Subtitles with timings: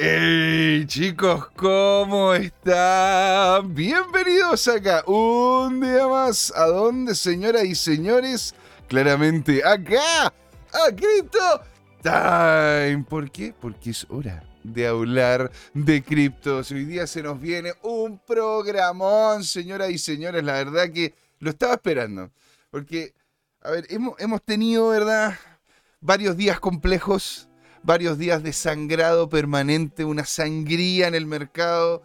[0.00, 3.74] Hey chicos, ¿cómo están?
[3.74, 6.52] Bienvenidos acá un día más.
[6.54, 8.54] ¿A dónde, señoras y señores?
[8.86, 11.62] Claramente acá, a Crypto
[12.00, 13.04] Time.
[13.08, 13.52] ¿Por qué?
[13.60, 16.70] Porque es hora de hablar de criptos.
[16.70, 20.44] Hoy día se nos viene un programón, señoras y señores.
[20.44, 22.30] La verdad que lo estaba esperando.
[22.70, 23.14] Porque,
[23.62, 25.34] a ver, hemos, hemos tenido, ¿verdad?
[26.00, 27.47] Varios días complejos
[27.82, 32.02] varios días de sangrado permanente, una sangría en el mercado,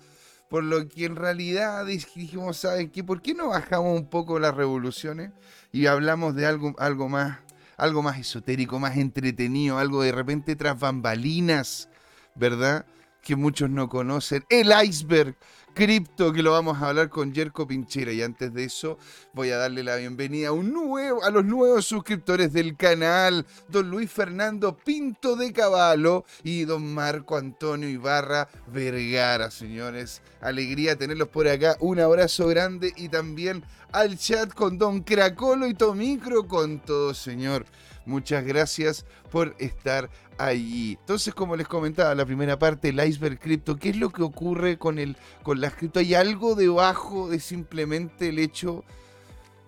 [0.50, 3.04] por lo que en realidad dijimos, ¿saben qué?
[3.04, 5.32] ¿Por qué no bajamos un poco las revoluciones
[5.72, 7.40] y hablamos de algo, algo más,
[7.78, 11.90] algo más esotérico, más entretenido, algo de repente tras bambalinas,
[12.36, 12.86] ¿verdad?
[13.22, 14.46] Que muchos no conocen.
[14.50, 15.36] El iceberg
[15.74, 18.12] cripto que lo vamos a hablar con Jerko Pinchera.
[18.12, 18.98] Y antes de eso,
[19.34, 23.90] voy a darle la bienvenida a, un nuevo, a los nuevos suscriptores del canal, don
[23.90, 30.22] Luis Fernando Pinto de Caballo y don Marco Antonio Ibarra Vergara, señores.
[30.42, 31.76] Alegría tenerlos por acá.
[31.80, 37.66] Un abrazo grande y también al chat con don Cracolo y Tomicro con todo, señor.
[38.06, 40.98] Muchas gracias por estar allí.
[41.00, 44.78] Entonces, como les comentaba, la primera parte, el iceberg cripto, ¿qué es lo que ocurre
[44.78, 46.00] con, el, con las cripto?
[46.00, 48.84] ¿Hay algo debajo de simplemente el hecho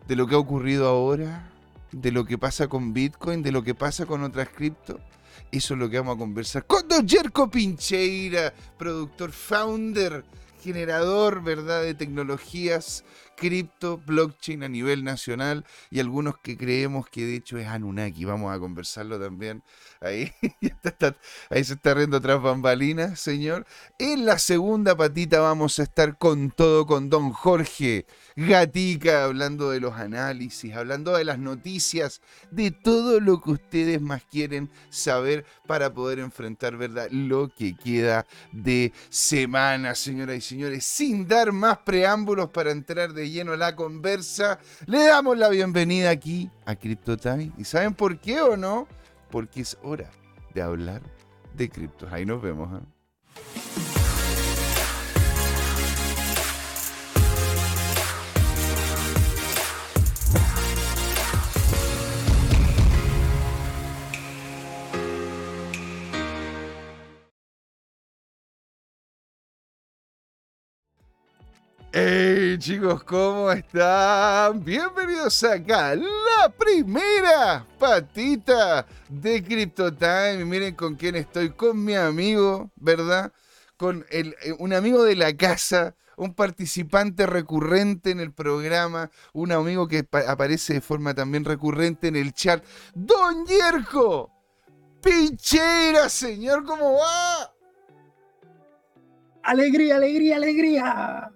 [0.07, 1.49] de lo que ha ocurrido ahora?
[1.91, 3.41] ¿De lo que pasa con Bitcoin?
[3.41, 4.99] ¿De lo que pasa con otras cripto?
[5.51, 10.25] Eso es lo que vamos a conversar con Don Jerko Pincheira, productor, founder,
[10.61, 17.35] generador, ¿verdad?, de tecnologías cripto, blockchain a nivel nacional y algunos que creemos que de
[17.35, 18.25] hecho es Anunnaki.
[18.25, 19.63] Vamos a conversarlo también.
[20.01, 20.31] Ahí,
[21.49, 23.65] ahí se está riendo tras bambalinas, señor.
[23.99, 29.79] En la segunda patita vamos a estar con todo con don Jorge Gatica, hablando de
[29.79, 35.93] los análisis, hablando de las noticias, de todo lo que ustedes más quieren saber para
[35.93, 37.07] poder enfrentar, ¿verdad?
[37.11, 40.85] Lo que queda de semana, señoras y señores.
[40.85, 46.49] Sin dar más preámbulos para entrar de lleno la conversa, le damos la bienvenida aquí
[46.65, 47.51] a CryptoTime.
[47.57, 48.87] ¿Y saben por qué o no?
[49.29, 50.09] Porque es hora
[50.53, 51.01] de hablar
[51.55, 52.11] de criptos.
[52.11, 52.81] Ahí nos vemos.
[52.81, 53.94] ¿eh?
[71.97, 74.61] Hey chicos, ¿cómo están?
[74.65, 80.43] Bienvenidos acá, la primera patita de CryptoTime.
[80.43, 83.31] Miren con quién estoy, con mi amigo, ¿verdad?
[83.77, 89.87] Con eh, un amigo de la casa, un participante recurrente en el programa, un amigo
[89.87, 92.61] que aparece de forma también recurrente en el chat,
[92.93, 94.29] Don Yerko.
[95.01, 97.53] Pinchera, señor, ¿cómo va?
[99.43, 101.31] Alegría, alegría, alegría.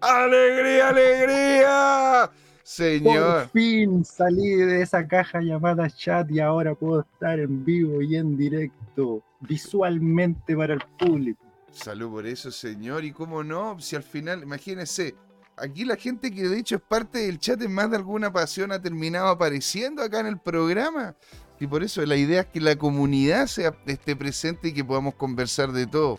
[0.00, 2.30] ¡Alegría, alegría!
[2.62, 3.42] Señor.
[3.42, 8.16] Por fin salí de esa caja llamada chat y ahora puedo estar en vivo y
[8.16, 11.42] en directo, visualmente para el público.
[11.72, 13.04] Salud por eso, señor.
[13.04, 15.14] Y cómo no, si al final, imagínense,
[15.56, 18.72] aquí la gente que de hecho es parte del chat en más de alguna pasión
[18.72, 21.14] ha terminado apareciendo acá en el programa.
[21.58, 25.14] Y por eso la idea es que la comunidad sea, esté presente y que podamos
[25.14, 26.18] conversar de todo.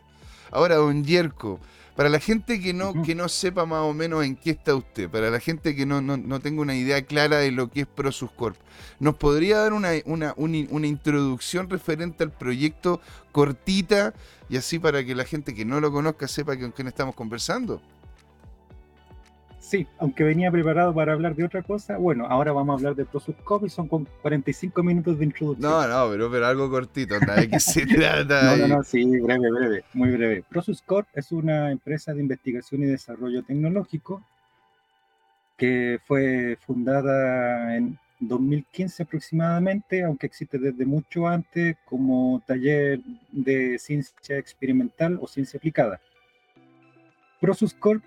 [0.51, 1.59] Ahora, don Yerko,
[1.95, 5.09] para la gente que no, que no sepa más o menos en qué está usted,
[5.09, 8.31] para la gente que no, no, tenga una idea clara de lo que es Prosus
[8.31, 8.55] Corp,
[8.99, 14.13] ¿nos podría dar una, una, una, introducción referente al proyecto cortita
[14.49, 17.81] y así para que la gente que no lo conozca sepa con quién estamos conversando?
[19.61, 23.05] Sí, aunque venía preparado para hablar de otra cosa, bueno, ahora vamos a hablar de
[23.05, 25.71] Prosus Corp y son con 45 minutos de introducción.
[25.71, 28.57] No, no, pero, pero algo cortito, ¿de qué se trata?
[28.57, 30.43] no, no, no, sí, breve, breve, muy breve.
[30.49, 34.25] Prosus Corp es una empresa de investigación y desarrollo tecnológico
[35.57, 42.99] que fue fundada en 2015 aproximadamente, aunque existe desde mucho antes como taller
[43.31, 46.01] de ciencia experimental o ciencia aplicada.
[47.39, 48.03] Prosus Corp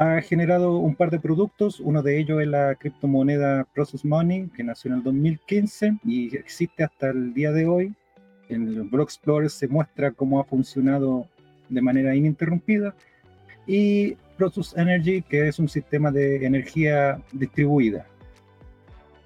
[0.00, 4.64] ha generado un par de productos, uno de ellos es la criptomoneda Process Money, que
[4.64, 7.94] nació en el 2015 y existe hasta el día de hoy.
[8.48, 11.26] En el Blog Explorer se muestra cómo ha funcionado
[11.68, 12.94] de manera ininterrumpida.
[13.66, 18.06] Y Process Energy, que es un sistema de energía distribuida.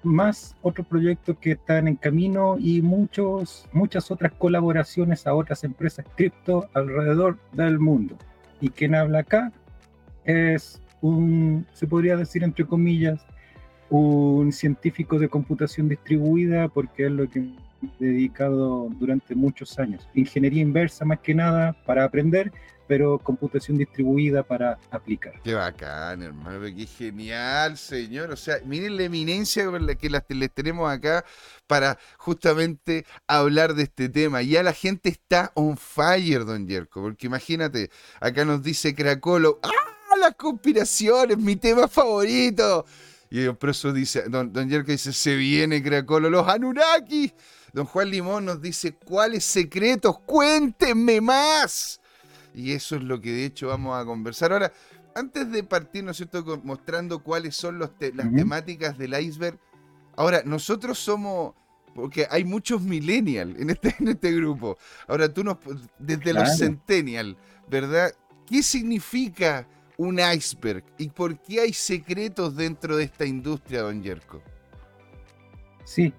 [0.03, 6.05] Más otros proyectos que están en camino y muchos, muchas otras colaboraciones a otras empresas
[6.17, 8.17] cripto alrededor del mundo.
[8.59, 9.53] ¿Y quién habla acá?
[10.25, 13.25] Es un, se podría decir entre comillas,
[13.89, 17.47] un científico de computación distribuida, porque es lo que
[17.99, 20.07] dedicado durante muchos años.
[20.13, 22.51] Ingeniería inversa más que nada para aprender,
[22.87, 25.33] pero computación distribuida para aplicar.
[25.43, 28.31] Qué bacán, hermano, qué genial, señor.
[28.31, 31.25] O sea, miren la eminencia con la que les tenemos acá
[31.67, 34.41] para justamente hablar de este tema.
[34.41, 37.89] Ya la gente está on fire, don Yerko, porque imagínate,
[38.19, 39.94] acá nos dice Cracolo, ¡ah!
[40.25, 42.83] Las conspiraciones, mi tema favorito.
[43.29, 47.31] Y don Proso dice, don, don Yerko dice, se viene Cracolo, los Anunnaki.
[47.73, 50.17] Don Juan Limón nos dice, ¿cuáles secretos?
[50.25, 52.01] Cuéntenme más.
[52.55, 54.51] Y eso es lo que de hecho vamos a conversar.
[54.51, 54.73] Ahora,
[55.13, 59.59] antes de partir, ¿no es cierto?, mostrando cuáles son los las temáticas del iceberg.
[60.15, 61.53] Ahora, nosotros somos,
[61.93, 64.79] porque hay muchos millennials en este, en este grupo.
[65.07, 65.57] Ahora, tú nos,
[65.99, 67.37] desde los centennial,
[67.67, 68.11] ¿verdad?
[68.47, 69.67] ¿Qué significa
[69.97, 74.41] un iceberg y por qué hay secretos dentro de esta industria, don Yerko?
[75.83, 76.13] Sí,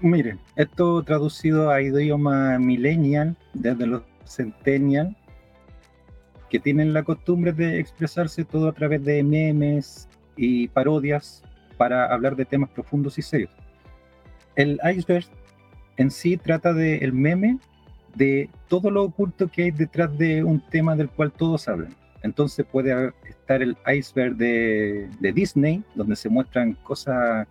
[0.00, 5.16] mire, esto traducido a idioma millennial, desde los centennial,
[6.48, 11.42] que tienen la costumbre de expresarse todo a través de memes y parodias
[11.76, 13.50] para hablar de temas profundos y serios.
[14.56, 15.26] El iceberg
[15.96, 17.58] en sí trata del el meme
[18.14, 21.94] de todo lo oculto que hay detrás de un tema del cual todos hablan.
[22.22, 27.46] Entonces puede estar el iceberg de, de Disney, donde se muestran cosas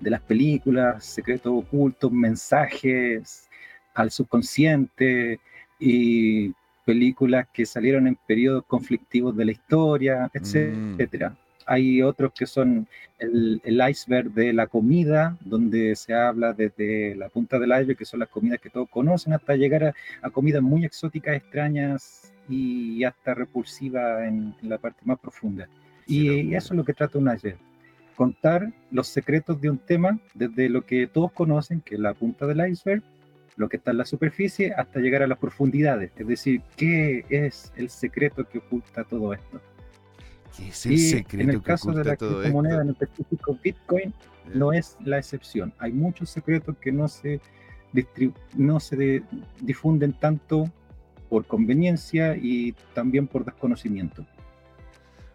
[0.00, 3.48] de las películas, secretos ocultos, mensajes
[3.94, 5.40] al subconsciente
[5.78, 6.52] y
[6.84, 10.38] películas que salieron en periodos conflictivos de la historia, mm.
[10.38, 11.36] etcétera.
[11.66, 12.86] Hay otros que son
[13.18, 13.60] el,
[13.90, 18.28] iceberg de la comida, donde se habla desde la punta del iceberg, que son las
[18.28, 19.92] comidas que todos conocen, hasta llegar
[20.22, 25.68] a, comidas muy exóticas, extrañas y hasta repulsivas en, la parte más profunda.
[26.06, 27.58] y eso es lo que trata un iceberg.
[28.14, 32.46] Contar los secretos de un tema desde lo que todos conocen, que es la punta
[32.46, 33.02] del iceberg,
[33.56, 36.12] lo que está en la superficie hasta llegar a las profundidades.
[36.16, 39.60] Es decir, ¿qué es el secreto que oculta todo esto?
[40.56, 44.14] ¿Qué es el secreto en el caso de la criptomoneda, en específico Bitcoin,
[44.54, 45.72] no es la excepción.
[45.78, 47.40] Hay muchos secretos que no se,
[48.54, 49.22] no se
[49.60, 50.70] difunden tanto
[51.28, 54.24] por conveniencia y también por desconocimiento.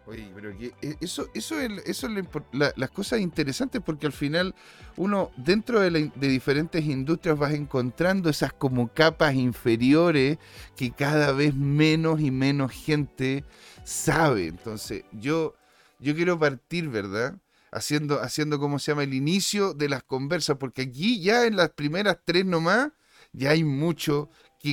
[0.04, 4.54] Oye, pero que eh, eso, eso es, eso es las cosas interesantes porque al final
[4.96, 10.38] uno dentro de, de, diferentes industrias vas encontrando esas como capas inferiores
[10.76, 13.44] que cada vez menos y menos gente
[13.84, 14.48] sabe.
[14.48, 15.54] Entonces yo,
[16.00, 17.36] yo quiero partir, ¿verdad?
[17.70, 19.04] Haciendo, haciendo, ¿cómo se llama?
[19.04, 22.90] El inicio de las conversas, porque aquí ya en las primeras tres nomás
[23.32, 24.28] ya hay mucho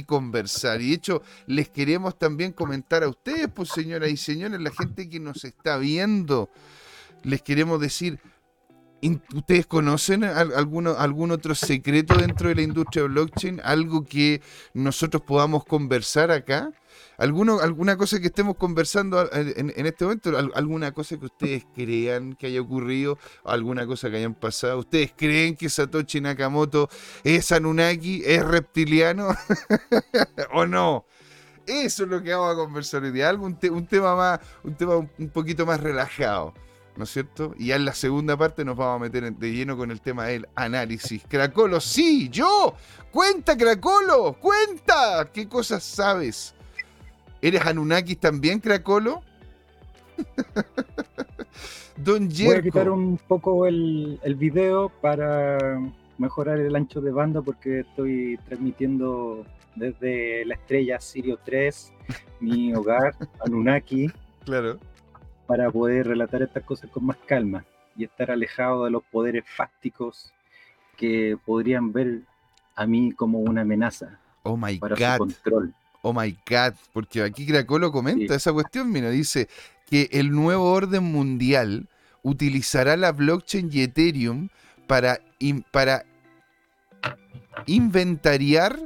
[0.05, 0.81] conversar.
[0.81, 5.09] Y de hecho, les queremos también comentar a ustedes, pues señoras y señores, la gente
[5.09, 6.49] que nos está viendo,
[7.23, 8.19] les queremos decir,
[9.33, 13.61] ¿Ustedes conocen algún, algún otro secreto dentro de la industria blockchain?
[13.63, 14.41] ¿Algo que
[14.73, 16.73] nosotros podamos conversar acá?
[17.19, 20.31] ¿Alguno, ¿Alguna cosa que estemos conversando en, este momento?
[20.55, 23.17] ¿Alguna cosa que ustedes crean que haya ocurrido?
[23.43, 24.79] ¿Alguna cosa que hayan pasado?
[24.79, 26.87] ¿Ustedes creen que Satoshi Nakamoto
[27.25, 28.23] es Anunnaki?
[28.25, 29.27] ¿Es reptiliano?
[30.53, 31.05] ¿O no?
[31.67, 33.27] Eso es lo que vamos a conversar hoy día.
[33.27, 36.53] Algo, un, tema más, un tema un poquito más relajado.
[36.95, 37.53] ¿no es cierto?
[37.57, 40.25] Y ya en la segunda parte nos vamos a meter de lleno con el tema
[40.25, 41.23] del análisis.
[41.27, 42.75] Cracolo, sí, yo.
[43.11, 45.29] Cuenta, Cracolo, cuenta.
[45.33, 46.55] ¿Qué cosas sabes?
[47.41, 49.21] ¿Eres Anunnakis también, Cracolo?
[51.97, 52.51] Don Jerko.
[52.51, 55.79] Voy a quitar un poco el, el video para
[56.17, 61.93] mejorar el ancho de banda porque estoy transmitiendo desde la estrella Sirio 3,
[62.39, 63.15] mi hogar,
[63.45, 64.11] Anunnaki.
[64.45, 64.79] Claro
[65.49, 67.65] para poder relatar estas cosas con más calma
[67.97, 70.31] y estar alejado de los poderes fácticos
[70.95, 72.19] que podrían ver
[72.75, 75.13] a mí como una amenaza oh my para God.
[75.13, 75.73] su control.
[76.01, 79.49] Oh my God, porque aquí Cracolo comenta esa cuestión, mira, dice
[79.89, 81.87] que el nuevo orden mundial
[82.23, 84.49] utilizará la blockchain y Ethereum
[84.87, 85.19] para,
[85.71, 86.05] para
[87.65, 88.79] inventariar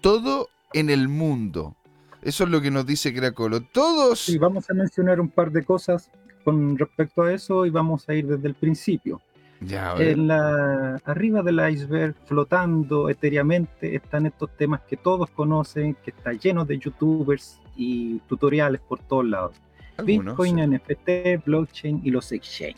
[0.00, 1.76] todo en el mundo.
[2.22, 3.60] Eso es lo que nos dice Cracolo.
[3.60, 4.20] Todos.
[4.20, 6.10] Sí, vamos a mencionar un par de cosas
[6.44, 9.20] con respecto a eso y vamos a ir desde el principio.
[9.60, 16.10] Ya, en la, arriba del iceberg, flotando etéreamente, están estos temas que todos conocen, que
[16.10, 19.56] está lleno de youtubers y tutoriales por todos lados.
[20.04, 22.76] Bitcoin, NFT, blockchain y los exchange.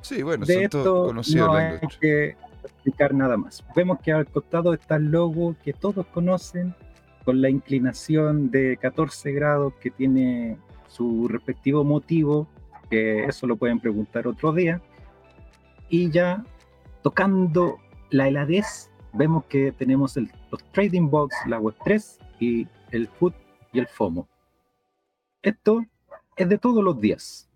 [0.00, 3.64] Sí, bueno, de esto no hay que explicar nada más.
[3.76, 6.74] Vemos que al costado está el logo que todos conocen,
[7.24, 12.46] con la inclinación de 14 grados que tiene su respectivo motivo,
[12.90, 14.82] que eso lo pueden preguntar otro día,
[15.88, 16.44] y ya
[17.02, 17.78] tocando
[18.10, 23.32] la heladez vemos que tenemos el, los trading box, la web 3 y el food
[23.72, 24.28] y el FOMO.
[25.42, 25.84] Esto
[26.36, 27.48] es de todos los días,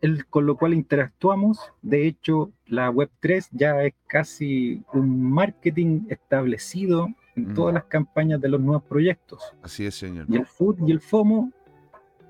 [0.00, 1.72] el, con lo cual interactuamos.
[1.82, 8.40] De hecho, la web 3 ya es casi un marketing establecido en todas las campañas
[8.40, 9.40] de los nuevos proyectos.
[9.62, 10.26] Así es, señor.
[10.28, 11.52] Y el food y el FOMO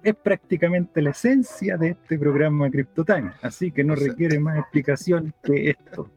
[0.02, 5.68] es prácticamente la esencia de este programa CryptoTime, así que no requiere más explicación que
[5.70, 6.10] esto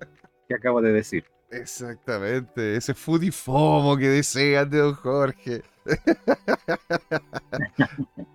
[0.48, 1.26] que acabo de decir.
[1.50, 5.64] Exactamente, ese food y FOMO que desean de don Jorge.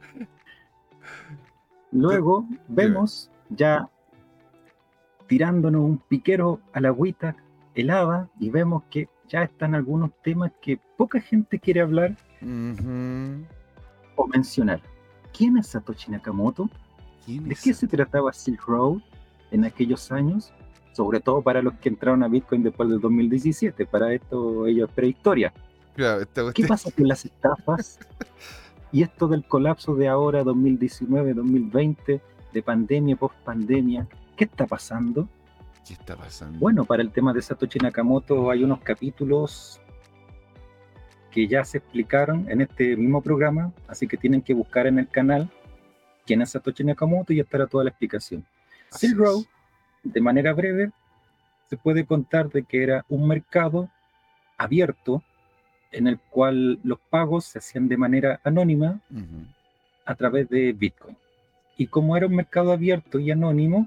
[1.92, 3.88] Luego vemos ya
[5.26, 7.36] tirándonos un piquero a la agüita
[7.74, 12.16] helada y vemos que ya están algunos temas que poca gente quiere hablar
[14.16, 14.80] o mencionar.
[15.36, 16.70] ¿Quién es Satoshi Nakamoto?
[17.26, 19.00] ¿De qué se trataba Silk Road
[19.50, 20.52] en aquellos años?
[20.92, 23.84] Sobre todo para los que entraron a Bitcoin después del 2017.
[23.84, 25.52] Para esto, ellos es prehistoria.
[26.54, 27.98] ¿Qué pasa con las estafas?
[28.92, 32.20] y esto del colapso de ahora, 2019, 2020,
[32.52, 35.28] de pandemia, post pandemia, ¿qué está pasando?
[35.86, 36.58] ¿Qué está pasando?
[36.58, 39.80] Bueno, para el tema de Satoshi Nakamoto hay unos capítulos
[41.36, 45.06] que ya se explicaron en este mismo programa, así que tienen que buscar en el
[45.06, 45.50] canal
[46.24, 48.42] quién es Satoshi Nakamoto y estará toda la explicación.
[48.90, 49.44] Silk Road,
[50.02, 50.92] de manera breve,
[51.68, 53.90] se puede contar de que era un mercado
[54.56, 55.22] abierto
[55.92, 58.98] en el cual los pagos se hacían de manera anónima
[60.06, 61.18] a través de Bitcoin.
[61.76, 63.86] Y como era un mercado abierto y anónimo,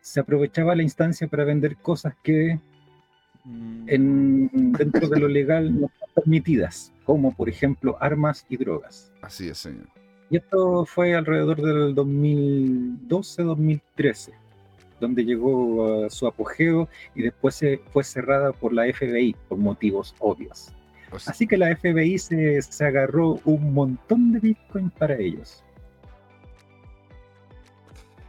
[0.00, 2.58] se aprovechaba la instancia para vender cosas que
[3.44, 3.84] mm.
[3.86, 9.12] en, dentro de lo legal no permitidas, como por ejemplo armas y drogas.
[9.22, 9.86] Así es, señor.
[10.30, 14.32] Y esto fue alrededor del 2012-2013,
[15.00, 20.14] donde llegó a su apogeo y después se fue cerrada por la FBI por motivos
[20.18, 20.74] obvios.
[21.26, 25.64] Así que la FBI se, se agarró un montón de Bitcoin para ellos.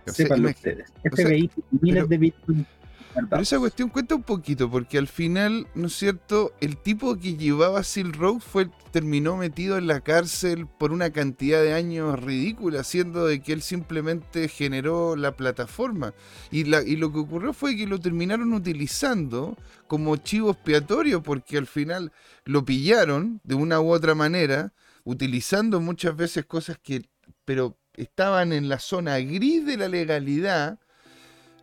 [0.07, 0.93] Ustedes.
[1.03, 2.65] FBI miles de Bitcoin.
[3.13, 6.53] Pero esa cuestión cuenta un poquito, porque al final, ¿no es cierto?
[6.61, 11.61] El tipo que llevaba Silk Road fue, terminó metido en la cárcel por una cantidad
[11.61, 16.13] de años ridícula, siendo de que él simplemente generó la plataforma.
[16.51, 21.57] Y, la, y lo que ocurrió fue que lo terminaron utilizando como chivo expiatorio, porque
[21.57, 22.11] al final
[22.45, 24.73] lo pillaron de una u otra manera,
[25.03, 27.09] utilizando muchas veces cosas que,
[27.43, 30.79] pero estaban en la zona gris de la legalidad,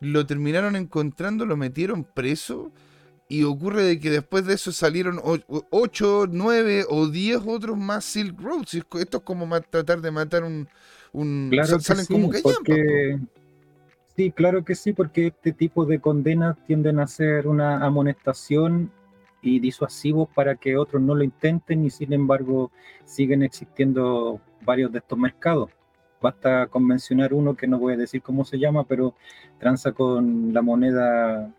[0.00, 2.72] lo terminaron encontrando, lo metieron preso
[3.28, 8.40] y ocurre de que después de eso salieron 8, 9 o 10 otros más Silk
[8.40, 8.74] Roads.
[8.74, 10.68] Esto es como tratar de matar un...
[11.12, 13.18] un claro salen sí, como porque...
[14.16, 18.90] Sí, claro que sí, porque este tipo de condenas tienden a ser una amonestación
[19.42, 22.70] y disuasivos para que otros no lo intenten y sin embargo
[23.04, 25.70] siguen existiendo varios de estos mercados.
[26.20, 29.14] Basta con mencionar uno que no voy a decir cómo se llama, pero
[29.58, 31.52] transa con la moneda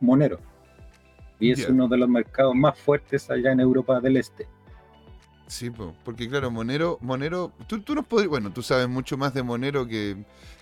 [0.00, 0.40] Monero.
[1.38, 4.46] Y es uno de los mercados más fuertes allá en Europa del Este.
[5.50, 5.68] Sí,
[6.04, 9.84] porque claro, Monero, Monero, tú, tú nos podrías, bueno, tú sabes mucho más de Monero
[9.84, 10.16] que,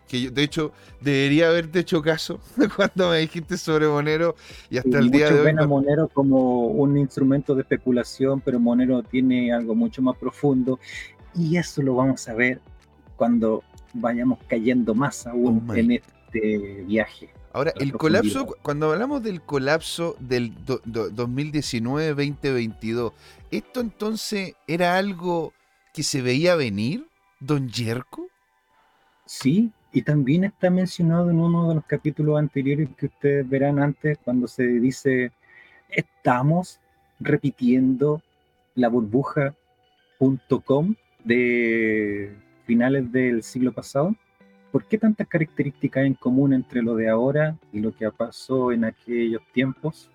[0.06, 0.30] que yo.
[0.30, 2.40] De hecho, debería haberte hecho caso
[2.74, 4.34] cuando me dijiste sobre Monero
[4.70, 5.50] y hasta el día de hoy.
[5.58, 10.80] a Monero como un instrumento de especulación, pero Monero tiene algo mucho más profundo
[11.34, 12.58] y eso lo vamos a ver
[13.18, 17.28] cuando vayamos cayendo más aún oh en este viaje.
[17.52, 23.12] Ahora, el colapso, cuando hablamos del colapso del 2019-2022,
[23.50, 25.52] ¿esto entonces era algo
[25.92, 27.06] que se veía venir,
[27.40, 28.26] don Yerko?
[29.24, 34.18] Sí, y también está mencionado en uno de los capítulos anteriores que ustedes verán antes,
[34.18, 35.32] cuando se dice,
[35.88, 36.78] estamos
[37.18, 38.22] repitiendo
[38.74, 40.94] la burbuja.com
[41.24, 42.36] de
[42.68, 44.14] finales del siglo pasado?
[44.70, 48.84] ¿Por qué tantas características en común entre lo de ahora y lo que pasó en
[48.84, 50.10] aquellos tiempos?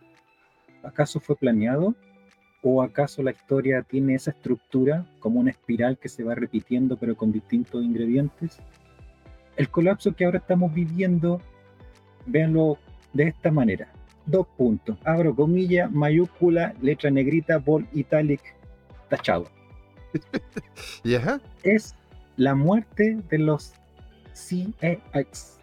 [0.84, 1.96] ¿Acaso fue planeado?
[2.62, 7.18] ¿O acaso la historia tiene esa estructura como una espiral que se va repitiendo pero
[7.18, 8.60] con distintos ingredientes?
[9.58, 11.42] El colapso que ahora estamos viviendo,
[12.28, 12.78] véanlo
[13.14, 13.92] de esta manera.
[14.28, 14.96] Dos puntos.
[15.04, 18.42] Abro comilla, mayúscula, letra negrita, bol italic,
[19.10, 19.48] tachado.
[21.04, 21.42] ¿Ya?
[21.64, 21.96] Es
[22.38, 23.74] la muerte de los
[24.34, 25.60] CEX,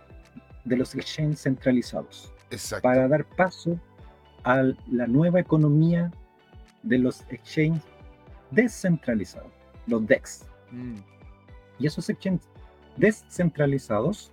[0.65, 2.33] de los exchanges centralizados,
[2.83, 3.79] para dar paso
[4.45, 6.11] a la nueva economía
[6.83, 7.83] de los exchanges
[8.51, 9.53] descentralizados,
[9.87, 10.47] los DEX.
[10.71, 10.97] Mm.
[11.79, 12.49] Y esos exchanges
[12.97, 14.33] descentralizados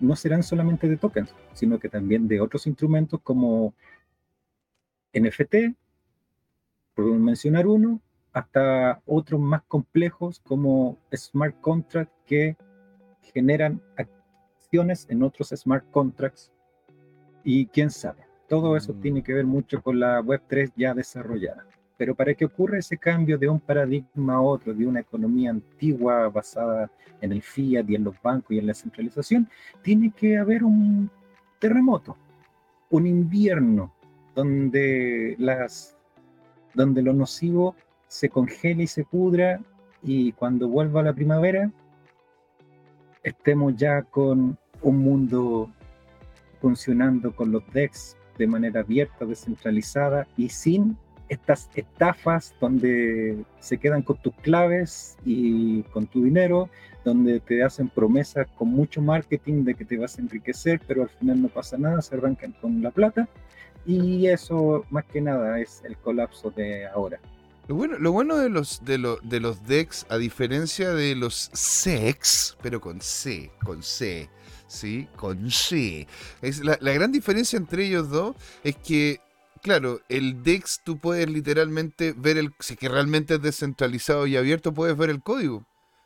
[0.00, 3.74] no serán solamente de tokens, sino que también de otros instrumentos como
[5.12, 5.76] NFT,
[6.94, 8.00] por mencionar uno,
[8.34, 12.56] hasta otros más complejos como smart contracts que
[13.32, 16.52] generan acciones en otros smart contracts
[17.44, 18.24] y quién sabe.
[18.48, 19.00] Todo eso mm.
[19.00, 21.64] tiene que ver mucho con la Web3 ya desarrollada.
[21.96, 26.28] Pero para que ocurra ese cambio de un paradigma a otro, de una economía antigua
[26.28, 29.48] basada en el fiat y en los bancos y en la centralización,
[29.80, 31.08] tiene que haber un
[31.60, 32.16] terremoto,
[32.90, 33.94] un invierno
[34.34, 35.96] donde, las,
[36.74, 37.76] donde lo nocivo
[38.14, 39.60] se congela y se pudra
[40.00, 41.72] y cuando vuelva la primavera
[43.24, 45.68] estemos ya con un mundo
[46.60, 50.96] funcionando con los DEX de manera abierta, descentralizada y sin
[51.28, 56.68] estas estafas donde se quedan con tus claves y con tu dinero,
[57.04, 61.08] donde te hacen promesas con mucho marketing de que te vas a enriquecer, pero al
[61.08, 63.28] final no pasa nada, se arrancan con la plata.
[63.84, 67.18] Y eso más que nada es el colapso de ahora.
[67.66, 72.56] Lo bueno, lo bueno de los de, de los decks, a diferencia de los sex,
[72.62, 74.28] pero con C, con C,
[74.66, 75.08] ¿sí?
[75.16, 76.06] Con C.
[76.42, 79.20] Es la, la gran diferencia entre ellos dos es que
[79.64, 84.74] claro, el DEX tú puedes literalmente ver el, si que realmente es descentralizado y abierto,
[84.74, 85.64] puedes ver el código,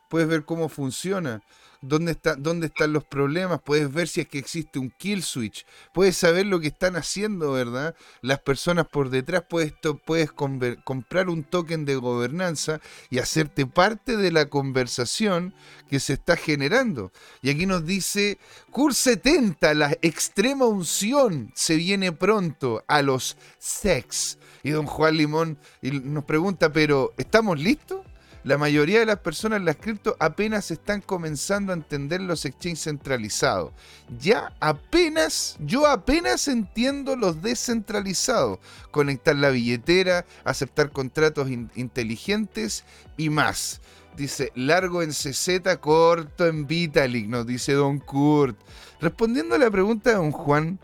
[0.09, 1.43] puedes ver cómo funciona,
[1.81, 5.65] dónde, está, dónde están los problemas, puedes ver si es que existe un kill switch,
[5.93, 7.95] puedes saber lo que están haciendo, ¿verdad?
[8.21, 9.73] Las personas por detrás, puedes,
[10.05, 12.81] puedes comprar un token de gobernanza
[13.11, 15.55] y hacerte parte de la conversación
[15.89, 17.13] que se está generando.
[17.43, 18.39] Y aquí nos dice,
[18.71, 24.39] CUR 70, la extrema unción se viene pronto a los sex.
[24.63, 28.08] Y don Juan Limón nos pregunta, pero ¿estamos listos?
[28.45, 32.85] La mayoría de las personas en las cripto apenas están comenzando a entender los exchanges
[32.85, 33.73] centralizados.
[34.19, 38.59] Ya apenas, yo apenas entiendo los descentralizados.
[38.91, 42.85] Conectar la billetera, aceptar contratos inteligentes
[43.17, 43.81] y más.
[44.17, 48.59] Dice, largo en CZ, corto en Vitalik, nos dice Don Kurt.
[49.01, 50.79] Respondiendo a la pregunta de Don Juan,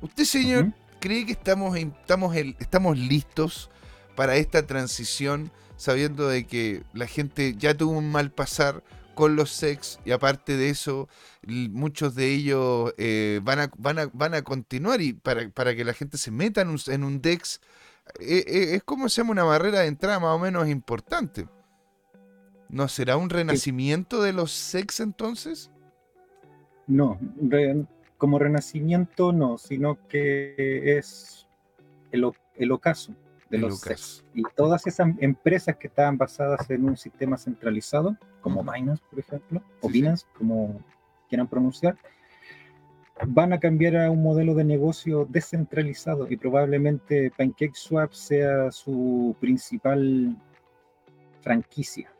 [0.00, 3.70] ¿usted, señor, cree que estamos, estamos, estamos listos
[4.16, 5.52] para esta transición?
[5.80, 10.58] Sabiendo de que la gente ya tuvo un mal pasar con los sex y aparte
[10.58, 11.08] de eso
[11.46, 15.86] muchos de ellos eh, van, a, van, a, van a continuar y para, para que
[15.86, 17.62] la gente se meta en un, en un DEX
[18.20, 21.48] eh, eh, es como se llama una barrera de entrada más o menos importante.
[22.68, 25.70] ¿No será un renacimiento de los sex entonces?
[26.86, 27.18] No,
[28.18, 31.46] como renacimiento no, sino que es
[32.12, 33.14] el, el ocaso
[33.50, 33.84] de los
[34.32, 39.62] Y todas esas empresas que estaban basadas en un sistema centralizado, como Binance, por ejemplo,
[39.80, 40.80] o Binance, como
[41.28, 41.96] quieran pronunciar,
[43.26, 50.36] van a cambiar a un modelo de negocio descentralizado y probablemente PancakeSwap sea su principal
[51.42, 52.10] franquicia,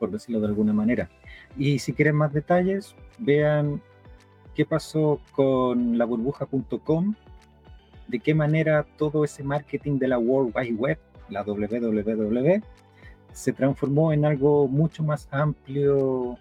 [0.00, 1.10] por decirlo de alguna manera.
[1.56, 3.80] Y si quieren más detalles, vean
[4.54, 7.14] qué pasó con la burbuja.com
[8.12, 10.98] de qué manera todo ese marketing de la World Wide Web,
[11.30, 12.60] la WWW,
[13.32, 16.38] se transformó en algo mucho más amplio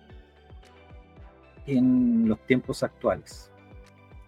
[1.65, 3.49] en los tiempos actuales,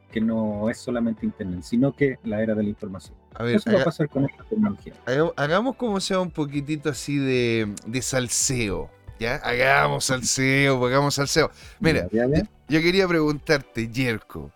[0.10, 3.18] que no es solamente Internet, sino que la era de la información.
[3.34, 4.94] A ver, Eso va a pasar con esta tecnología.
[5.36, 8.90] Hagamos como sea un poquitito así de, de salseo.
[9.20, 9.36] ¿Ya?
[9.36, 11.52] Hagamos salseo, hagamos salseo.
[11.82, 14.50] Mira, yo quería preguntarte, Jerko,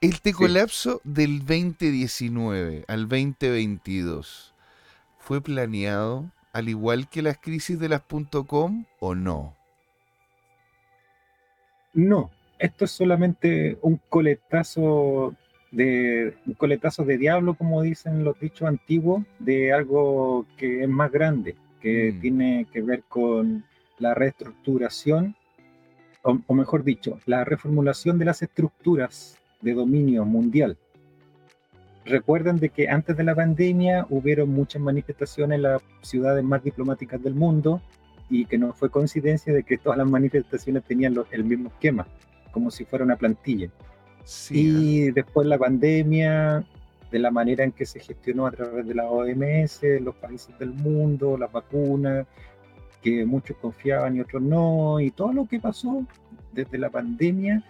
[0.00, 4.54] este colapso del 2019 al 2022
[5.18, 8.02] fue planeado al igual que las crisis de las
[8.46, 9.54] .com o no?
[11.92, 15.34] No, esto es solamente un coletazo
[15.70, 21.12] de un coletazo de diablo, como dicen los dichos antiguos, de algo que es más
[21.12, 22.20] grande, que mm.
[22.20, 23.64] tiene que ver con
[23.98, 25.36] la reestructuración,
[26.22, 30.76] o mejor dicho, la reformulación de las estructuras de dominio mundial.
[32.04, 37.22] Recuerden de que antes de la pandemia hubieron muchas manifestaciones en las ciudades más diplomáticas
[37.22, 37.80] del mundo
[38.30, 42.06] y que no fue coincidencia de que todas las manifestaciones tenían el mismo esquema,
[42.52, 43.70] como si fuera una plantilla.
[44.50, 45.12] y ¿eh?
[45.12, 46.64] después la pandemia,
[47.10, 50.70] de la manera en que se gestionó a través de la OMS, los países del
[50.70, 52.26] mundo, las vacunas,
[53.02, 56.04] que muchos confiaban y otros no, y todo lo que pasó
[56.52, 57.62] desde la pandemia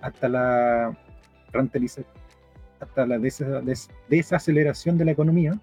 [0.00, 0.98] hasta la
[2.80, 3.18] hasta la
[4.08, 5.58] desaceleración de la economía,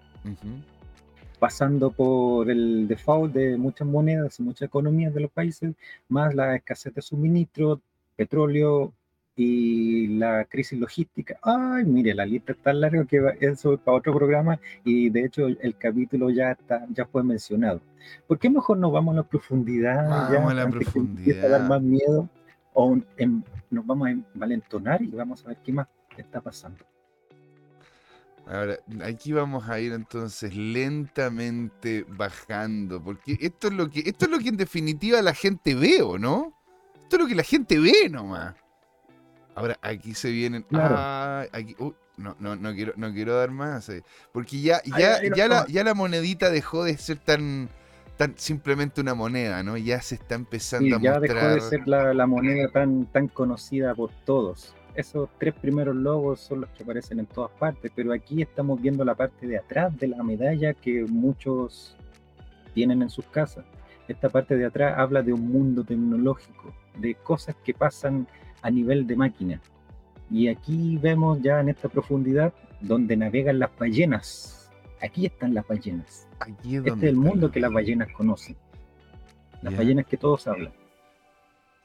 [1.38, 5.74] pasando por el default de muchas monedas y muchas economías de los países,
[6.08, 7.80] más la escasez de suministro,
[8.16, 8.92] petróleo,
[9.36, 11.38] y la crisis logística.
[11.42, 15.26] Ay, mire, la lista es tan larga que eso es para otro programa y de
[15.26, 17.80] hecho el capítulo ya está, ya fue mencionado.
[18.26, 20.30] ¿Por qué mejor nos vamos a la profundidad?
[20.32, 21.44] Vamos a la profundidad.
[21.44, 22.28] a dar más miedo
[22.76, 22.94] o
[23.70, 26.84] nos vamos a valentonar y vamos a ver qué más está pasando.
[28.46, 34.30] Ahora, aquí vamos a ir entonces lentamente bajando, porque esto es lo que, esto es
[34.30, 36.54] lo que en definitiva la gente ve, ¿o no?
[37.02, 38.54] Esto es lo que la gente ve nomás.
[39.54, 40.64] Ahora, aquí se vienen.
[40.70, 41.74] aquí,
[42.18, 43.88] no, no, no, quiero, no quiero dar más.
[43.88, 47.68] Eh, porque ya, ya, ya, la, ya la monedita dejó de ser tan,
[48.16, 49.76] tan simplemente una moneda, ¿no?
[49.76, 51.22] Ya se está empezando a mostrar.
[51.22, 54.74] Ya dejó de ser la, la, moneda tan, tan conocida por todos.
[54.94, 59.04] Esos tres primeros logos son los que aparecen en todas partes, pero aquí estamos viendo
[59.04, 61.94] la parte de atrás de la medalla que muchos
[62.72, 63.64] tienen en sus casas.
[64.08, 68.26] Esta parte de atrás habla de un mundo tecnológico, de cosas que pasan
[68.62, 69.60] a nivel de máquina.
[70.30, 74.65] Y aquí vemos ya en esta profundidad donde navegan las ballenas.
[75.06, 76.26] Aquí están las ballenas.
[76.64, 78.56] este es el mundo que las ballenas conocen.
[79.62, 80.72] Las ballenas que todos hablan.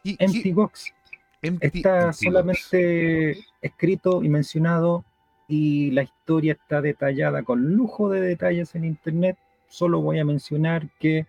[0.04, 0.94] ¿Y, Empty Box.
[1.42, 5.06] está solamente escrito y mencionado
[5.48, 9.38] y la historia está detallada con lujo de detalles en internet.
[9.68, 11.28] Solo voy a mencionar que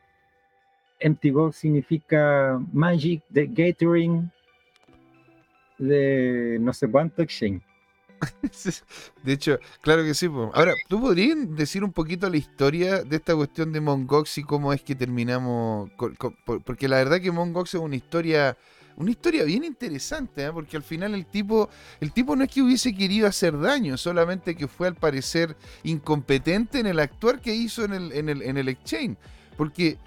[1.01, 4.31] Empty Box significa Magic the Gathering
[5.79, 7.63] de no sé cuánto exchange.
[9.23, 10.27] De hecho, claro que sí.
[10.55, 14.73] Ahora, ¿tú podrías decir un poquito la historia de esta cuestión de Mongox y cómo
[14.73, 15.91] es que terminamos?
[16.65, 18.57] porque la verdad que Mongox es una historia,
[18.97, 20.53] una historia bien interesante, ¿eh?
[20.53, 21.69] porque al final el tipo,
[22.01, 26.79] el tipo no es que hubiese querido hacer daño, solamente que fue al parecer incompetente
[26.79, 29.17] en el actuar que hizo en el, en el, en el exchange.
[29.57, 29.99] Porque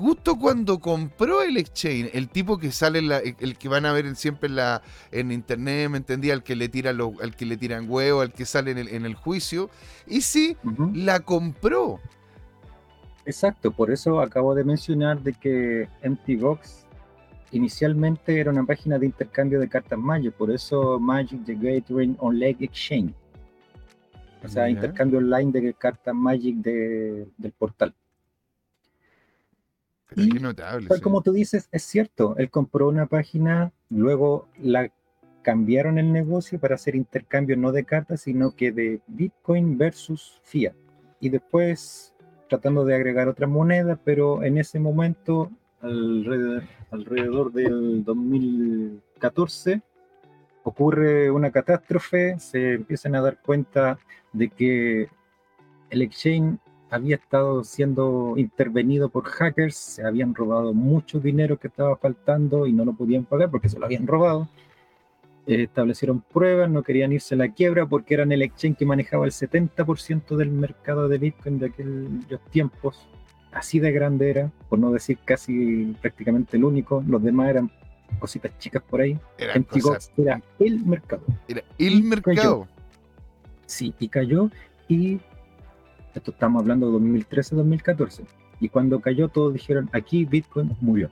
[0.00, 3.00] justo cuando compró el exchange, el tipo que sale,
[3.38, 4.82] el que van a ver siempre en, la,
[5.12, 6.32] en internet, ¿me entendía?
[6.32, 9.68] El que le tira al que le tiran huevo, al que sale en el, juicio,
[10.06, 10.56] y sí,
[10.94, 12.00] la compró.
[13.26, 16.86] Exacto, por eso acabo de mencionar de que Empty Box
[17.52, 22.56] inicialmente era una página de intercambio de cartas Magic, por eso Magic the Gathering Online
[22.60, 23.14] Exchange.
[24.42, 27.94] O sea, intercambio online de cartas Magic del portal
[30.16, 30.88] notable.
[31.00, 34.92] Como tú dices, es cierto, él compró una página, luego la
[35.42, 40.74] cambiaron el negocio para hacer intercambio no de cartas, sino que de Bitcoin versus Fiat.
[41.20, 42.14] Y después
[42.48, 49.80] tratando de agregar otra moneda, pero en ese momento, alrededor, alrededor del 2014,
[50.64, 53.98] ocurre una catástrofe, se empiezan a dar cuenta
[54.32, 55.08] de que
[55.90, 56.58] el exchange
[56.90, 62.72] había estado siendo intervenido por hackers, se habían robado mucho dinero que estaba faltando y
[62.72, 64.48] no lo podían pagar porque se lo habían robado.
[65.46, 69.24] Eh, establecieron pruebas, no querían irse a la quiebra porque eran el exchange que manejaba
[69.24, 73.06] el 70% del mercado de Bitcoin de aquellos tiempos.
[73.52, 77.02] Así de grande era, por no decir casi prácticamente el único.
[77.06, 77.70] Los demás eran
[78.18, 79.18] cositas chicas por ahí.
[79.38, 79.54] Era,
[80.16, 81.22] era el mercado.
[81.48, 82.68] Era el mercado.
[83.66, 84.50] Sí, y cayó
[84.88, 85.20] y
[86.14, 88.24] esto estamos hablando de 2013-2014.
[88.60, 91.10] Y cuando cayó, todos dijeron, aquí Bitcoin murió.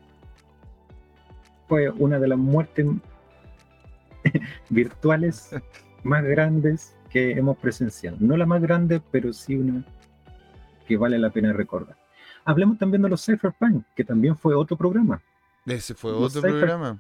[1.67, 2.87] Fue una de las muertes
[4.71, 5.51] virtuales
[6.03, 8.17] más grandes que hemos presenciado.
[8.21, 9.85] No la más grande, pero sí una
[10.87, 11.97] que vale la pena recordar.
[12.45, 15.23] Hablemos también de los Cypherpunk, que también fue otro programa.
[15.67, 16.99] Ese fue otro programa.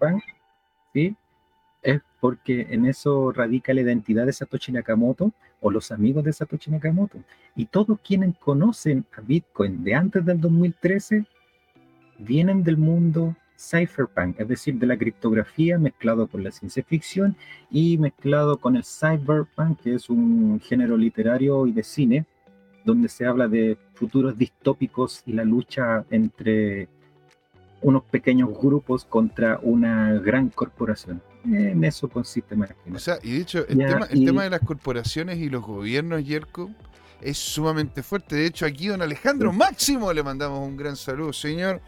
[0.92, 1.16] Sí,
[1.82, 6.70] es porque en eso radica la identidad de Satoshi Nakamoto o los amigos de Satoshi
[6.70, 7.18] Nakamoto.
[7.56, 11.24] Y todos quienes conocen a Bitcoin de antes del 2013
[12.18, 17.36] vienen del mundo cypherpunk, es decir, de la criptografía mezclado con la ciencia ficción
[17.70, 22.26] y mezclado con el cyberpunk, que es un género literario y de cine,
[22.84, 26.88] donde se habla de futuros distópicos y la lucha entre
[27.82, 31.20] unos pequeños grupos contra una gran corporación.
[31.44, 33.78] En eso consiste más O sea, y de hecho, el,
[34.24, 36.70] tema, de las corporaciones y los gobiernos, Yerko,
[37.20, 38.36] es sumamente fuerte.
[38.36, 41.80] De hecho, aquí don Alejandro Máximo le mandamos un gran saludo, señor.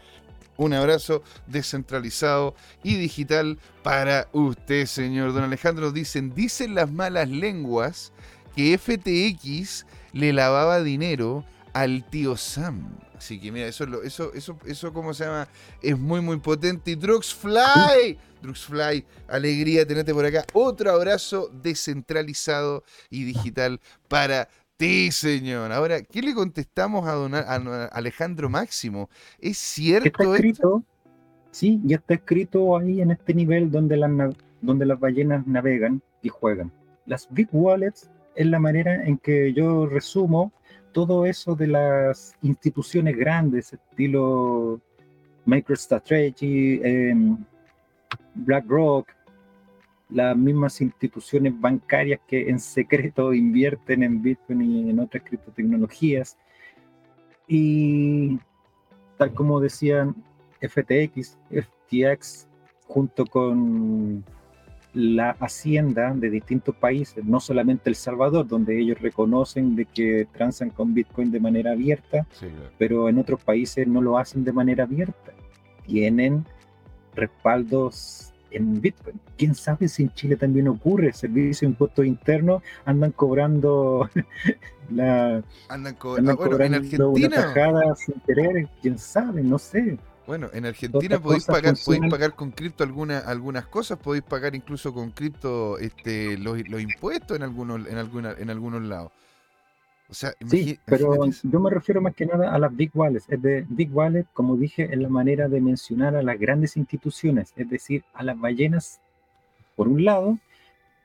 [0.57, 5.33] Un abrazo descentralizado y digital para usted, señor.
[5.33, 8.13] Don Alejandro, dicen, dicen las malas lenguas
[8.55, 12.97] que FTX le lavaba dinero al tío Sam.
[13.15, 15.47] Así que mira, eso, eso, eso, eso, ¿cómo se llama?
[15.81, 16.91] Es muy, muy potente.
[16.91, 20.43] Y Druxfly, Druxfly, alegría tenerte por acá.
[20.53, 25.71] Otro abrazo descentralizado y digital para ti, señor.
[25.71, 27.33] Ahora, ¿qué le contestamos a, don,
[27.91, 29.09] Alejandro Máximo?
[29.39, 30.83] ¿Es cierto está escrito,
[31.51, 36.29] Sí, ya está escrito ahí en este nivel donde las donde las ballenas navegan y
[36.29, 36.71] juegan.
[37.05, 40.53] Las big wallets es la manera en que yo resumo
[40.91, 44.79] todo eso de las instituciones grandes, estilo
[45.45, 47.15] MicroStrategy, eh,
[48.35, 49.09] BlackRock,
[50.09, 56.37] las mismas instituciones bancarias que en secreto invierten en Bitcoin y en otras criptotecnologías.
[57.47, 58.39] Y
[59.17, 60.15] tal como decían
[60.61, 62.47] FTX, FTX,
[62.87, 64.23] junto con
[64.93, 70.69] la hacienda de distintos países, no solamente El Salvador, donde ellos reconocen de que transan
[70.69, 72.27] con Bitcoin de manera abierta,
[72.77, 75.31] pero en otros países no lo hacen de manera abierta.
[75.85, 76.45] Tienen
[77.15, 79.19] respaldos en Bitcoin.
[79.37, 81.13] ¿Quién sabe si en Chile también ocurre?
[81.13, 84.09] Servicio de impuestos internos andan cobrando
[84.91, 85.41] la...
[85.69, 87.07] Andan, ah, cobrando en Argentina.
[87.07, 89.97] Una tajada sin querer, quién sabe, no sé.
[90.27, 94.93] Bueno, en Argentina podéis pagar, podéis pagar con cripto alguna, algunas cosas, podéis pagar incluso
[94.93, 99.11] con cripto este, los, impuestos en algunos, en alguna, en algunos lados.
[100.09, 103.25] O sea, sí, pero yo me refiero más que nada a las big wallets.
[103.29, 107.53] Es de big wallet, como dije, es la manera de mencionar a las grandes instituciones,
[107.55, 108.99] es decir, a las ballenas,
[109.75, 110.37] por un lado,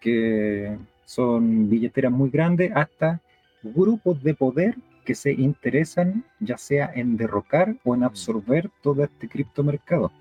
[0.00, 3.20] que son billeteras muy grandes, hasta
[3.62, 8.04] grupos de poder que se interesan ya sea en derrocar o en mm.
[8.04, 10.12] absorber todo este criptomercado.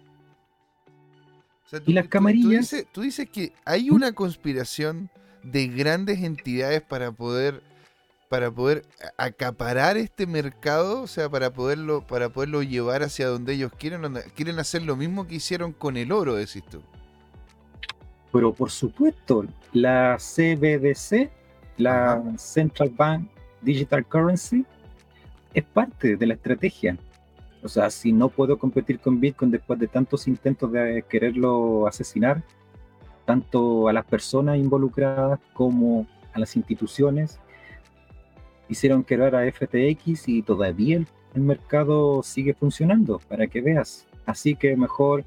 [1.85, 2.73] y las camarillas...
[2.93, 3.95] Tú, dices, que hay ¿Mm?
[3.95, 5.09] una conspiración
[5.43, 7.61] de grandes entidades para poder
[8.29, 8.83] para poder
[9.17, 14.01] acaparar este mercado, o sea, para poderlo para poderlo llevar hacia donde ellos quieren,
[14.35, 16.81] quieren hacer lo mismo que hicieron con el oro, decís tú.
[18.31, 21.29] Pero por supuesto, la CBDC,
[21.77, 23.29] la Central Bank
[23.61, 24.65] Digital Currency,
[25.55, 26.97] es parte de la estrategia.
[27.63, 32.43] O sea, si no puedo competir con Bitcoin después de tantos intentos de quererlo asesinar,
[33.25, 37.39] tanto a las personas involucradas como a las instituciones,
[38.67, 41.07] hicieron quebrar a FTX y todavía el,
[41.41, 44.07] mercado sigue funcionando, para que veas.
[44.25, 45.25] Así que mejor,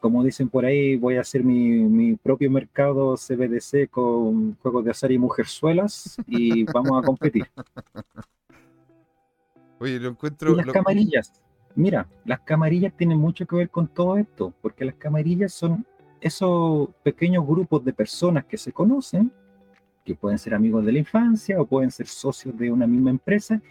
[0.00, 4.90] como dicen por ahí, voy a hacer mi, mi propio mercado CBDC con juegos de
[4.92, 7.46] azar y mujerzuelas y vamos a competir.
[9.80, 10.54] Oye, lo encuentro.
[10.54, 11.32] las camarillas.
[11.74, 15.86] Mira, las camarillas tienen mucho que ver con todo esto, porque las camarillas son
[16.20, 19.32] esos pequeños grupos de personas que se conocen,
[20.04, 23.62] que pueden ser amigos de la infancia o pueden ser socios de una misma empresa,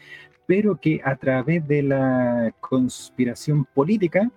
[0.48, 4.32] pero que a través de la conspiración política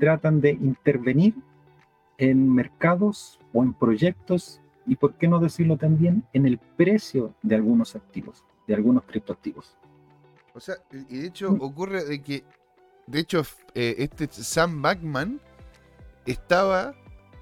[0.00, 1.34] tratan de intervenir
[2.18, 7.54] en mercados o en proyectos y, por qué no decirlo también, en el precio de
[7.54, 9.76] algunos activos, de algunos criptoactivos.
[10.54, 11.60] O sea, y de hecho mm.
[11.60, 12.44] ocurre de que,
[13.06, 15.40] de hecho, eh, este Sam Backman
[16.26, 16.94] estaba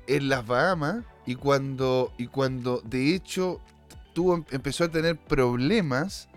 [0.06, 3.60] en las Bahamas y cuando, y cuando de hecho
[4.14, 6.28] tuvo, em, empezó a tener problemas,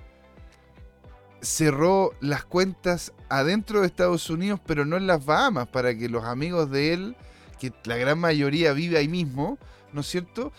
[1.41, 6.25] cerró las cuentas adentro de Estados Unidos, pero no en las Bahamas, para que los
[6.25, 7.15] amigos de él,
[7.59, 9.57] que la gran mayoría vive ahí mismo,
[9.93, 10.51] ¿no es cierto?,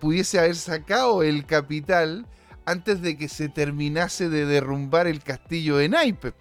[0.00, 2.26] pudiese haber sacado el capital
[2.66, 6.34] antes de que se terminase de derrumbar el castillo de naipes.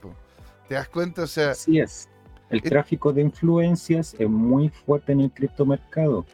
[0.67, 1.23] ¿Te das cuenta?
[1.23, 2.09] O sea, Así es.
[2.49, 6.25] El tráfico de influencias es muy fuerte en el criptomercado,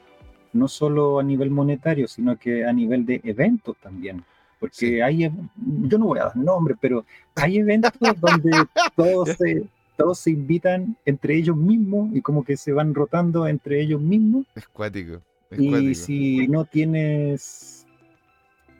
[0.53, 4.23] no solo a nivel monetario, sino que a nivel de eventos también.
[4.59, 8.51] Porque hay, yo no voy a dar nombres, pero hay eventos donde
[8.95, 9.63] todos se,
[9.97, 14.45] todos se invitan entre ellos mismos y como que se van rotando entre ellos mismos.
[14.55, 15.21] Es cuático.
[15.57, 17.80] y si no tienes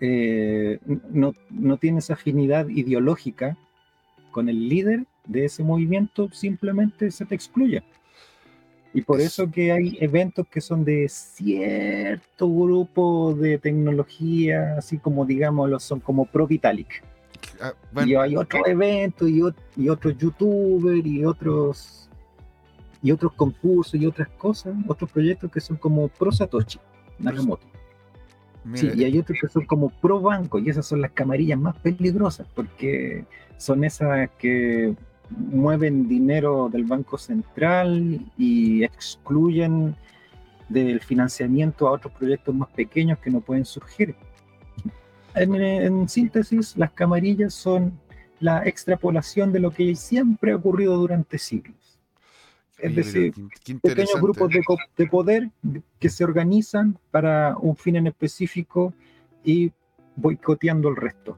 [0.02, 0.80] eh,
[1.12, 3.56] no, no tienes afinidad ideológica
[4.32, 7.84] con el líder de ese movimiento, simplemente se te excluye.
[8.94, 15.26] Y por eso que hay eventos que son de cierto grupo de tecnología, así como
[15.26, 17.04] digamos, son como Pro Vitalik.
[17.62, 17.74] Ah,
[18.06, 19.42] y hay otro evento y,
[19.78, 22.10] y otros youtubers y otros
[23.04, 26.80] y otros concursos y otras cosas, otros proyectos que son como Pro Satoshi,
[28.76, 31.76] Sí, y hay otros que son como pro banco, y esas son las camarillas más
[31.78, 33.26] peligrosas, porque
[33.58, 34.96] son esas que
[35.30, 39.96] mueven dinero del Banco Central y excluyen
[40.70, 44.16] del financiamiento a otros proyectos más pequeños que no pueden surgir.
[45.36, 48.00] En, síntesis, las camarillas son
[48.40, 51.76] la extrapolación de lo que siempre ha ocurrido durante siglos.
[52.82, 53.34] Es decir,
[53.82, 54.50] pequeños grupos
[54.98, 55.50] de, poder
[56.00, 58.94] que se organizan para un fin en específico
[59.44, 59.72] y
[60.16, 61.38] boicoteando el resto.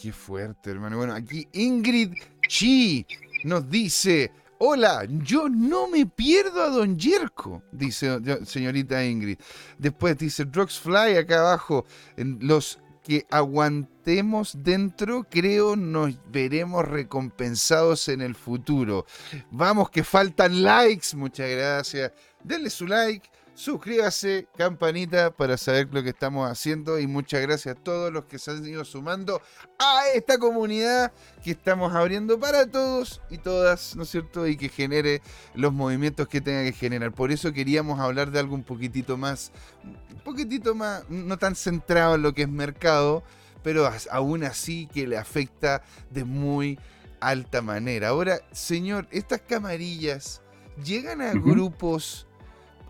[0.00, 0.96] Qué fuerte, hermano.
[0.96, 2.12] Bueno, aquí Ingrid
[2.46, 3.06] Chi
[3.44, 9.38] nos dice, Hola, yo no me pierdo a Don Yerko, dice señorita Ingrid.
[9.78, 11.86] Después dice Droxfly acá abajo.
[12.16, 19.06] En los que aguantemos dentro, creo nos veremos recompensados en el futuro.
[19.50, 21.16] Vamos, que faltan likes.
[21.16, 22.12] Muchas gracias.
[22.44, 27.82] Denle su like suscríbase, campanita para saber lo que estamos haciendo y muchas gracias a
[27.82, 29.42] todos los que se han ido sumando
[29.80, 34.46] a esta comunidad que estamos abriendo para todos y todas, ¿no es cierto?
[34.46, 35.22] Y que genere
[35.54, 37.12] los movimientos que tenga que generar.
[37.12, 39.50] Por eso queríamos hablar de algo un poquitito más,
[39.82, 43.24] un poquitito más, no tan centrado en lo que es mercado,
[43.64, 46.78] pero aún así que le afecta de muy
[47.18, 48.10] alta manera.
[48.10, 50.42] Ahora, señor, estas camarillas
[50.84, 52.27] llegan a grupos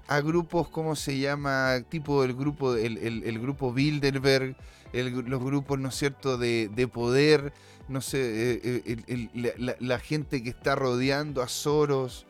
[0.09, 1.83] a grupos, ¿cómo se llama?
[1.88, 4.57] Tipo el grupo, el, el, grupo Bilderberg,
[4.92, 7.53] los grupos, ¿no es cierto?, de, de poder,
[7.88, 12.27] no sé, eh, la, la, gente que está rodeando a Soros.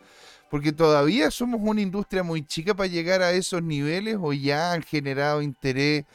[0.51, 4.81] Porque todavía somos una industria muy chica para llegar a esos niveles o ya han
[4.81, 6.05] generado interés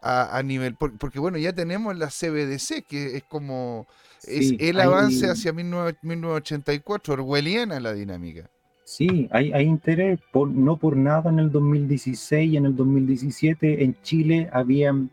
[0.00, 0.74] a, a nivel.
[0.76, 3.86] Porque, bueno, ya tenemos la CBDC, que es como.
[4.22, 8.48] es el avance hacia 1984, orwelliana la dinámica.
[8.90, 13.84] Sí, hay, hay interés, por, no por nada en el 2016 y en el 2017
[13.84, 15.10] en Chile habían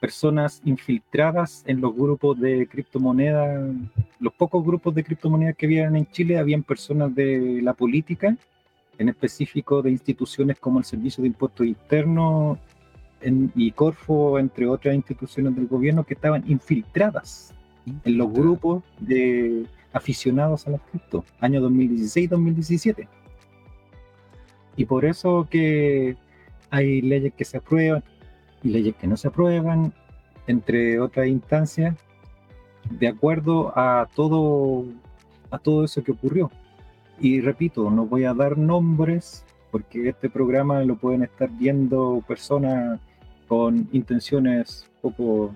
[0.00, 3.70] personas infiltradas en los grupos de criptomonedas,
[4.18, 8.34] los pocos grupos de criptomonedas que habían en Chile, habían personas de la política,
[8.96, 12.58] en específico de instituciones como el Servicio de Impuestos Internos
[13.20, 17.52] y Corfo, entre otras instituciones del gobierno, que estaban infiltradas
[18.04, 23.06] en los grupos de aficionados a las cripto, año 2016-2017.
[24.78, 26.16] Y por eso que
[26.70, 28.04] hay leyes que se aprueban
[28.62, 29.92] y leyes que no se aprueban,
[30.46, 31.96] entre otras instancias,
[32.88, 34.84] de acuerdo a todo,
[35.50, 36.52] a todo eso que ocurrió.
[37.18, 43.00] Y repito, no voy a dar nombres porque este programa lo pueden estar viendo personas
[43.48, 45.52] con intenciones poco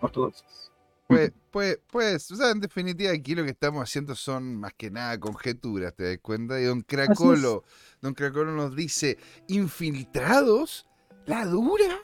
[0.00, 0.63] ortodoxas.
[1.06, 4.90] Pues, pues, pues, o sea, en definitiva aquí lo que estamos haciendo son más que
[4.90, 6.60] nada conjeturas, ¿te das cuenta?
[6.60, 7.64] Y don Cracolo,
[8.00, 10.86] don Cracolo nos dice, ¿infiltrados?
[11.26, 11.98] ¿La dura?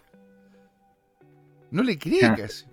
[1.71, 2.67] No le cree ah, casi.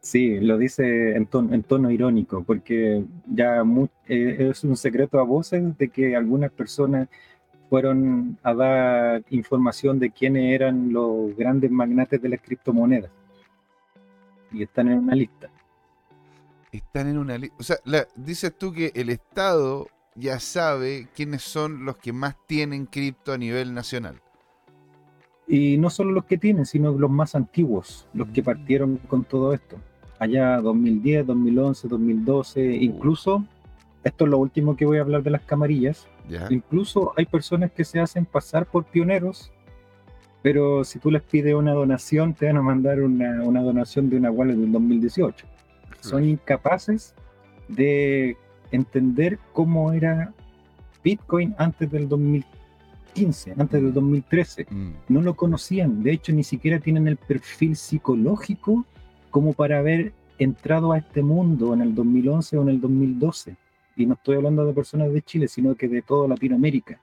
[0.00, 3.62] Sí, lo dice en tono, en tono irónico, porque ya
[4.06, 7.08] eh, es un secreto a voces de que algunas personas
[7.68, 13.10] fueron a dar información de quiénes eran los grandes magnates de las criptomonedas
[14.52, 15.50] y están en una lista
[16.72, 17.56] están en una lista.
[17.58, 17.76] O sea,
[18.16, 23.38] dices tú que el Estado ya sabe quiénes son los que más tienen cripto a
[23.38, 24.20] nivel nacional.
[25.46, 28.44] Y no solo los que tienen, sino los más antiguos, los que mm.
[28.44, 29.78] partieron con todo esto.
[30.18, 33.44] Allá 2010, 2011, 2012, incluso,
[34.02, 36.08] esto es lo último que voy a hablar de las camarillas,
[36.50, 39.52] incluso hay personas que se hacen pasar por pioneros,
[40.42, 44.16] pero si tú les pides una donación, te van a mandar una, una donación de
[44.16, 45.46] una wallet del 2018
[46.00, 47.14] son incapaces
[47.68, 48.36] de
[48.70, 50.32] entender cómo era
[51.02, 54.66] Bitcoin antes del 2015, antes del 2013.
[54.70, 54.92] Mm.
[55.08, 58.84] No lo conocían, de hecho ni siquiera tienen el perfil psicológico
[59.30, 63.56] como para haber entrado a este mundo en el 2011 o en el 2012.
[63.96, 67.00] Y no estoy hablando de personas de Chile, sino que de toda Latinoamérica.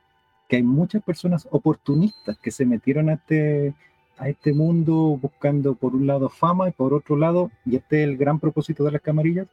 [0.47, 3.73] Que hay muchas personas oportunistas que se metieron a este,
[4.17, 8.09] a este mundo buscando por un lado fama y por otro lado, y este es
[8.09, 9.47] el gran propósito de las camarillas,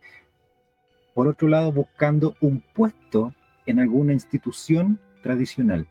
[1.15, 3.35] por otro lado buscando un puesto
[3.67, 5.87] en alguna institución tradicional.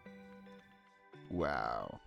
[1.30, 2.00] Wow.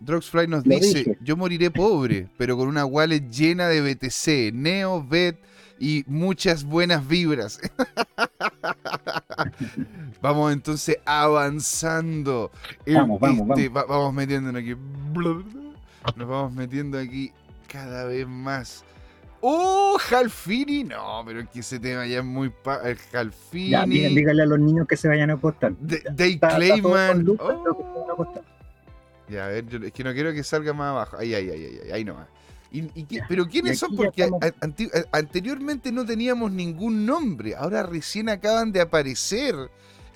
[0.00, 5.38] Droxfly nos dice, yo moriré pobre, pero con una wallet llena de BTC, Neo, BET
[5.78, 7.60] y muchas buenas vibras.
[10.22, 12.50] vamos entonces avanzando.
[12.86, 13.88] Vamos, vamos, este, vamos.
[13.88, 14.74] vamos metiéndonos aquí.
[16.16, 17.32] Nos vamos metiendo aquí
[17.66, 18.84] cada vez más.
[19.40, 20.84] ¡Oh, Jalfini!
[20.84, 22.50] No, pero es que ese tema ya es muy...
[22.50, 23.70] Pa el Jalfini...
[23.70, 25.74] Ya, dígale a los niños que se vayan a apostar.
[25.80, 27.36] Dave Clayman.
[27.38, 28.34] Oh.
[29.28, 31.18] Ya, a ver, es que no quiero que salga más abajo.
[31.18, 32.26] Ahí, ahí, ahí, ahí, ahí nomás.
[33.28, 33.96] ¿Pero quiénes son?
[33.96, 34.28] Porque
[35.12, 37.54] anteriormente no teníamos ningún nombre.
[37.54, 39.54] Ahora recién acaban de aparecer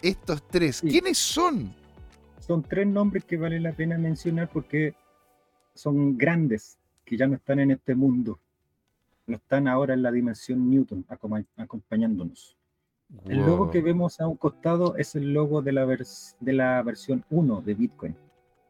[0.03, 0.81] estos tres.
[0.81, 1.75] ¿Quiénes son?
[2.41, 4.95] Son tres nombres que vale la pena mencionar porque
[5.75, 8.39] son grandes, que ya no están en este mundo.
[9.27, 11.07] No están ahora en la dimensión Newton
[11.57, 12.57] acompañándonos.
[13.27, 17.25] El logo que vemos a un costado es el logo de la, de la versión
[17.31, 18.17] 1 de Bitcoin,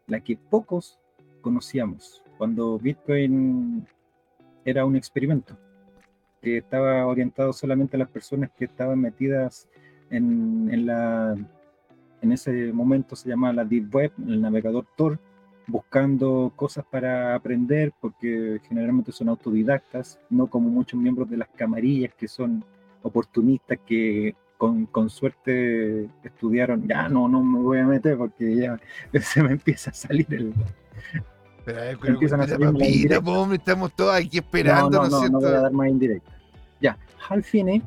[0.09, 0.98] la que pocos
[1.40, 3.86] conocíamos cuando Bitcoin
[4.64, 5.57] era un experimento
[6.40, 9.68] que estaba orientado solamente a las personas que estaban metidas
[10.11, 11.36] en, en, la,
[12.20, 15.20] en ese momento se llamaba la Deep Web, el navegador Tor,
[15.68, 22.12] buscando cosas para aprender, porque generalmente son autodidactas, no como muchos miembros de las camarillas
[22.14, 22.64] que son
[23.05, 28.80] oportunistas que con, con, suerte estudiaron, ya no, no me voy a meter porque ya
[29.20, 30.53] se me empieza a salir el...
[31.64, 35.38] Pero, pero, empiezan a salir mira, hombre, estamos todos aquí esperando, no, no, no, no,
[35.38, 36.32] voy a dar más indirecta.
[36.80, 36.98] Ya,
[37.28, 37.82] Hal Finney,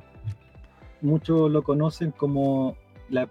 [1.01, 2.77] muchos lo conocen como
[3.09, 3.27] la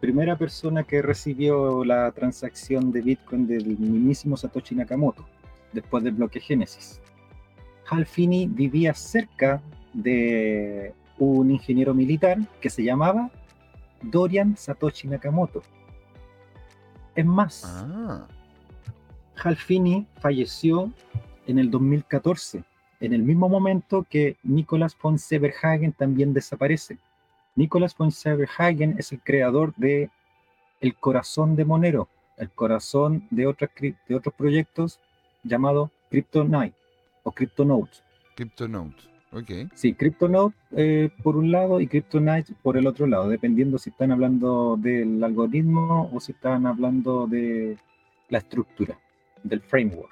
[0.00, 5.26] primera persona que recibió la transacción de Bitcoin del mismísimo Satoshi Nakamoto,
[5.72, 7.00] después del bloque Génesis.
[7.88, 9.62] Hal Finney vivía cerca
[9.94, 13.30] de un ingeniero militar que se llamaba
[14.02, 15.62] Dorian Satoshi Nakamoto.
[17.14, 18.26] Es más, ah.
[19.42, 20.92] Hal Finney falleció
[21.46, 22.62] en el 2014,
[23.00, 26.98] en el mismo momento que Nicolas von Severhagen también desaparece.
[27.56, 30.10] Nicolas von Severhagen es el creador de
[30.80, 33.70] El Corazón de Monero, el corazón de, otras,
[34.08, 35.00] de otros proyectos
[35.42, 36.74] llamado CryptoNight
[37.22, 37.98] o CryptoNote.
[38.36, 39.72] CryptoNote, ok.
[39.74, 44.12] Sí, CryptoNote eh, por un lado y CryptoNight por el otro lado, dependiendo si están
[44.12, 47.78] hablando del algoritmo o si están hablando de
[48.28, 48.98] la estructura,
[49.42, 50.10] del framework.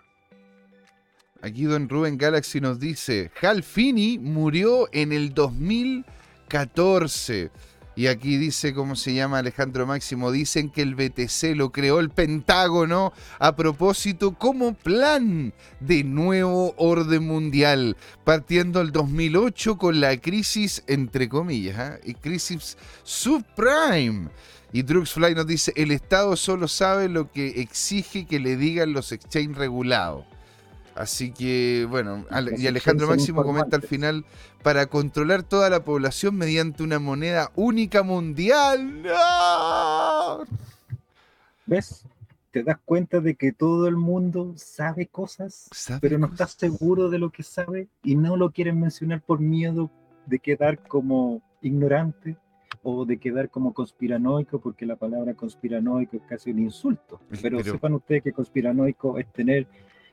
[1.40, 6.04] Aquí Don Rubén Galaxy nos dice, Hal Finney murió en el 2000
[6.48, 7.50] 14.
[7.94, 10.30] Y aquí dice cómo se llama Alejandro Máximo.
[10.30, 17.24] Dicen que el BTC lo creó el Pentágono a propósito como plan de nuevo orden
[17.24, 22.16] mundial, partiendo el 2008 con la crisis, entre comillas, y ¿eh?
[22.20, 24.28] crisis subprime.
[24.72, 29.12] Y Druxfly nos dice, el Estado solo sabe lo que exige que le digan los
[29.12, 30.24] exchanges regulados.
[30.94, 34.24] Así que, bueno, y Alejandro Máximo comenta al final,
[34.62, 39.04] para controlar toda la población mediante una moneda única mundial.
[41.66, 42.04] ¿Ves?
[42.50, 45.68] Te das cuenta de que todo el mundo sabe cosas,
[46.00, 49.90] pero no estás seguro de lo que sabe y no lo quieren mencionar por miedo
[50.26, 52.36] de quedar como ignorante
[52.82, 57.20] o de quedar como conspiranoico, porque la palabra conspiranoico es casi un insulto.
[57.42, 57.62] pero...
[57.62, 59.66] sepan ustedes que conspiranoico es tener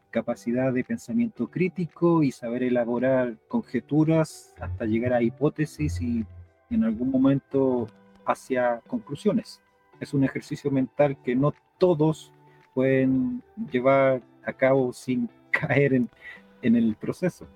[0.09, 6.26] capacidad de pensamiento crítico y saber elaborar conjeturas hasta llegar a hipótesis y
[6.70, 7.88] en algún momento
[8.26, 9.61] hacia conclusiones.
[9.99, 12.32] Es un ejercicio mental que no todos
[12.74, 16.09] pueden llevar a cabo sin caer en,
[16.61, 17.47] en el proceso.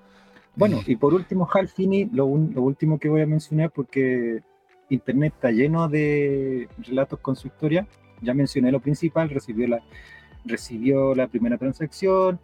[0.56, 4.42] Bueno, y por último, Hal Finney, lo, lo, último que voy a mencionar, porque
[4.90, 7.88] Internet está lleno de relatos con su historia.
[8.22, 9.82] Ya mencioné lo principal, recibió la,
[10.46, 12.40] recibió la primera transacción.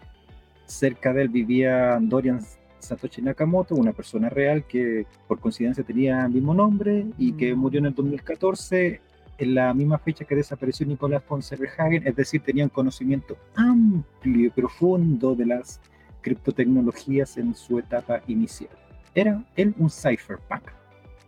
[0.65, 2.39] Cerca de él vivía Dorian
[2.79, 7.59] Satoshi Nakamoto, una persona real que por coincidencia tenía el mismo nombre y que mm.
[7.59, 9.01] murió en el 2014
[9.37, 14.49] en la misma fecha que desapareció Nicolás von Serverhagen, es decir, tenían conocimiento amplio y
[14.49, 15.81] profundo de las
[16.21, 18.69] criptotecnologías en su etapa inicial.
[19.13, 20.63] Era él un cypherpunk,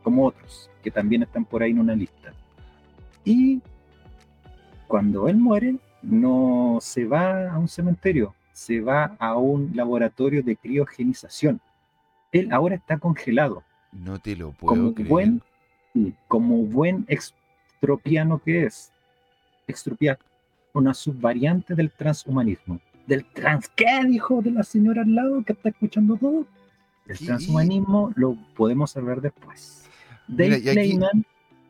[0.07, 2.31] como otros, que también están por ahí en una lista.
[3.25, 3.61] Y
[4.87, 10.55] cuando él muere, no se va a un cementerio, se va a un laboratorio de
[10.55, 11.59] criogenización.
[12.31, 13.63] Él ahora está congelado.
[13.91, 15.09] No te lo puedo como creer.
[15.09, 15.41] Buen,
[16.29, 18.93] como buen extropiano que es,
[19.67, 20.19] extropiar
[20.71, 22.79] una subvariante del transhumanismo.
[23.05, 24.05] ¿Del trans qué?
[24.07, 26.45] Dijo de la señora al lado que está escuchando todo.
[27.07, 29.86] El transhumanismo lo podemos hablar después.
[30.27, 30.99] Mira, aquí,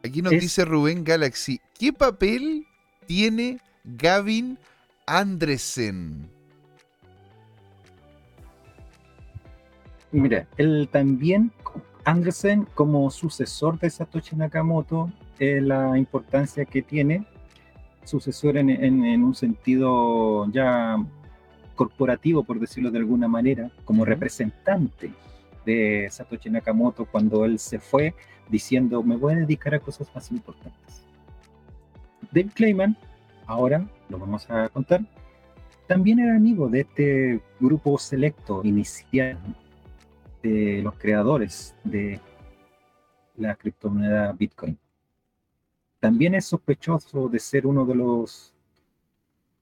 [0.04, 2.66] aquí, nos dice Rubén Galaxy, ¿qué papel
[3.08, 4.60] tiene Gavin
[5.06, 6.30] Andresen.
[10.12, 11.52] Mira, él también,
[12.04, 17.26] Andresen, como sucesor de Satoshi Nakamoto, la importancia que tiene,
[18.04, 20.98] sucesor en, un sentido ya
[21.76, 25.12] corporativo, por decirlo de alguna manera, como representante
[25.68, 28.16] de Satoshi Nakamoto cuando él se fue
[28.50, 31.04] diciendo, me voy a dedicar a cosas más importantes.
[32.32, 32.98] Dave Clayman
[33.46, 35.02] ahora lo vamos a contar,
[35.86, 39.38] también era amigo de este grupo selecto inicial
[40.42, 42.20] de los creadores de
[43.36, 44.78] la criptomoneda Bitcoin.
[46.00, 48.54] También es sospechoso de ser uno de los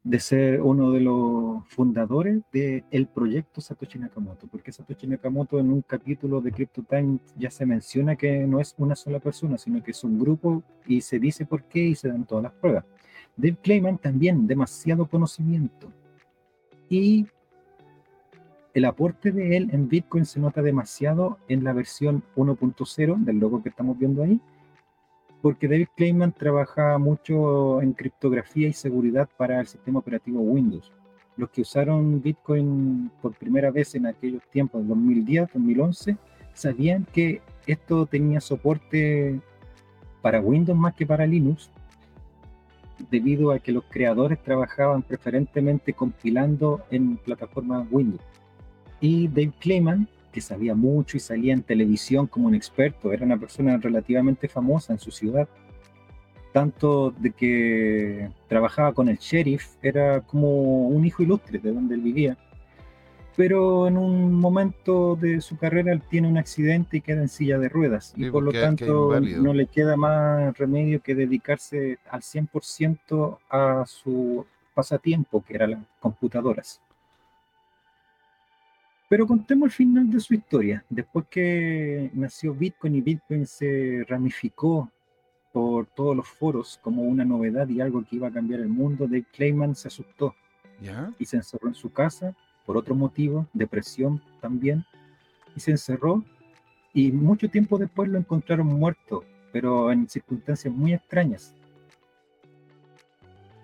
[0.05, 5.81] de ser uno de los fundadores del proyecto Satoshi Nakamoto, porque Satoshi Nakamoto en un
[5.81, 10.03] capítulo de CryptoTime ya se menciona que no es una sola persona, sino que es
[10.03, 12.85] un grupo y se dice por qué y se dan todas las pruebas.
[13.35, 15.91] Dave Clayman también demasiado conocimiento.
[16.87, 17.25] Y
[18.75, 23.63] el aporte de él en Bitcoin se nota demasiado en la versión 1.0 del logo
[23.63, 24.39] que estamos viendo ahí,
[25.45, 30.91] porque David Clayman trabajaba mucho en criptografía y seguridad para el sistema operativo Windows.
[31.37, 36.17] Los que usaron Bitcoin por primera vez en aquellos tiempos, 2010, 2011,
[36.55, 39.39] sabían que esto tenía soporte
[40.23, 41.69] para Windows más que para Linux,
[43.11, 48.23] debido a que los creadores trabajaban preferentemente compilando en plataformas Windows.
[48.99, 53.37] Y Dave Clayman, que sabía mucho y salía en televisión como un experto, era una
[53.37, 55.47] persona relativamente famosa en su ciudad,
[56.51, 62.01] tanto de que trabajaba con el sheriff, era como un hijo ilustre de donde él
[62.01, 62.37] vivía.
[63.37, 67.57] Pero en un momento de su carrera él tiene un accidente y queda en silla
[67.57, 68.13] de ruedas.
[68.17, 74.45] Y por lo tanto no le queda más remedio que dedicarse al 100% a su
[74.73, 76.81] pasatiempo, que eran las computadoras.
[79.07, 80.83] Pero contemos el final de su historia.
[80.89, 84.91] Después que nació Bitcoin y Bitcoin se ramificó
[85.53, 89.05] por todos los foros como una novedad y algo que iba a cambiar el mundo,
[89.05, 90.35] Dave Clayman se asustó
[91.17, 92.35] y se encerró en su casa
[92.65, 94.83] por otro motivo, depresión también,
[95.55, 96.23] y se encerró
[96.93, 101.55] y mucho tiempo después lo encontraron muerto, pero en circunstancias muy extrañas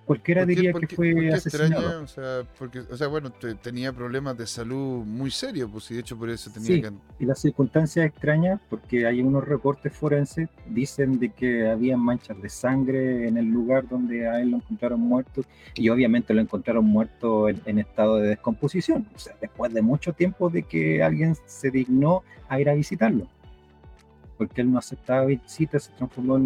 [0.06, 2.04] cualquiera diría que fue asesinado.
[2.04, 3.32] o, sea, porque, o sea, bueno,
[3.62, 6.92] tenía problemas de salud muy serios, pues y de hecho por eso tenía que...
[7.20, 12.50] y las circunstancias extrañas, porque hay unos reportes forenses, dicen de que había manchas de
[12.50, 15.44] sangre en el lugar donde a él lo encontraron muerto,
[15.76, 20.50] y obviamente lo encontraron muerto en, estado de descomposición, o sea, después de mucho tiempo
[20.50, 23.28] de que alguien se dignó a ir a visitarlo,
[24.38, 26.38] porque él no aceptaba visitas, se transformó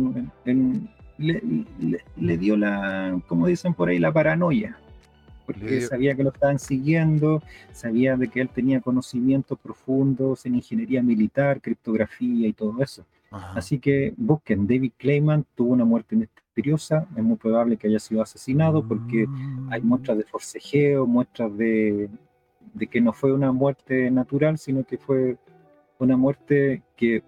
[0.45, 4.77] en le, dio la, como dicen por ahí, la paranoia,
[5.45, 7.41] porque sabía que lo estaban siguiendo,
[7.71, 13.05] sabía de que él tenía conocimientos profundos en ingeniería militar, criptografía y todo eso.
[13.31, 18.21] Así que busquen, David Clayman tuvo una muerte misteriosa, es muy probable que haya sido
[18.21, 19.27] asesinado porque
[19.69, 19.85] hay mm.
[19.85, 22.09] muestras de forcejeo, muestras de,
[22.73, 25.37] de que no fue una muerte natural, sino que fue
[25.99, 27.23] una muerte que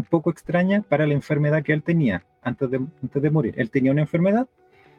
[0.00, 3.54] un poco extraña para la enfermedad que él tenía antes de, antes de morir.
[3.58, 4.48] Él tenía una enfermedad,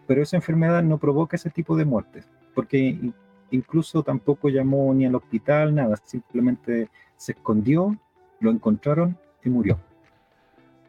[0.07, 3.11] pero esa enfermedad no provoca ese tipo de muertes, porque
[3.49, 7.97] incluso tampoco llamó ni al hospital, nada, simplemente se escondió,
[8.39, 9.79] lo encontraron y murió.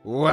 [0.05, 0.29] ¡Wow!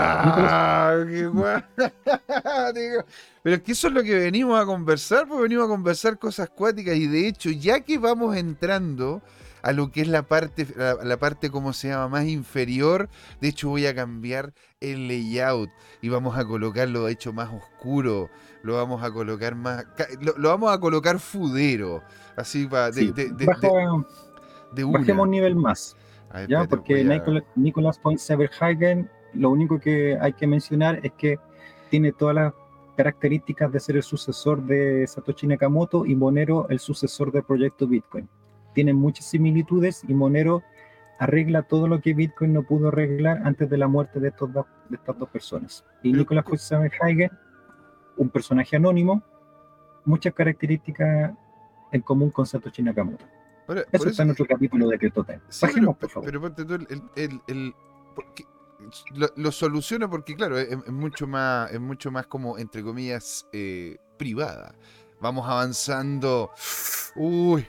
[1.07, 1.29] ¡Qué
[3.43, 6.49] Pero es que eso es lo que venimos a conversar, pues venimos a conversar cosas
[6.49, 9.21] cuáticas y de hecho, ya que vamos entrando
[9.61, 13.09] a lo que es la parte, la, parte, como se llama?, más inferior.
[13.41, 15.69] De hecho, voy a cambiar el layout
[16.01, 18.29] y vamos a colocarlo, de hecho, más oscuro.
[18.63, 19.85] Lo vamos a colocar más.
[20.21, 22.01] Lo, vamos a colocar fudero.
[22.35, 22.91] Así para.
[22.91, 25.95] De, de, de, bajemos un nivel más.
[26.47, 26.65] ¿ya?
[26.65, 27.03] Porque
[27.55, 31.39] Nicolas, Point Severhagen, lo único que hay que mencionar es que
[31.89, 32.53] tiene todas las
[32.95, 38.27] características de ser el sucesor de Satoshi Nakamoto y Monero el sucesor del proyecto Bitcoin
[38.79, 40.63] tienen muchas similitudes y Monero
[41.17, 44.95] arregla todo lo que Bitcoin no pudo arreglar antes de la muerte de, estos de
[44.95, 45.83] estas dos personas.
[46.01, 46.45] Y Nicolás
[47.03, 47.29] Heiger,
[48.15, 49.21] un personaje anónimo,
[50.05, 51.33] muchas características
[51.91, 53.25] en común con Satoshi Nakamoto.
[53.91, 55.41] eso, está en otro capítulo de CryptoTime.
[55.73, 56.25] pero, por favor.
[56.25, 56.75] Pero ponte tú
[57.17, 57.73] el,
[59.35, 64.73] lo, soluciona porque, claro, es, mucho más, es mucho más como, entre comillas, eh, privada.
[65.19, 66.51] Vamos avanzando.
[67.17, 67.67] Uy,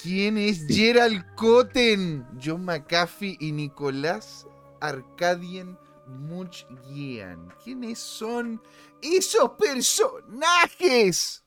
[0.00, 2.24] ¿Quién es Gerald Cotten?
[2.42, 4.46] John McAfee y Nicolás
[4.80, 7.48] Arcadien Muchgian.
[7.64, 8.62] ¿Quiénes son
[9.02, 11.44] esos personajes?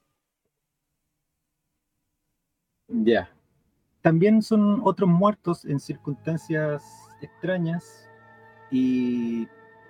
[2.90, 3.30] Ya.
[4.02, 6.84] También son otros muertos en circunstancias
[7.22, 8.10] extrañas.
[8.72, 9.48] Y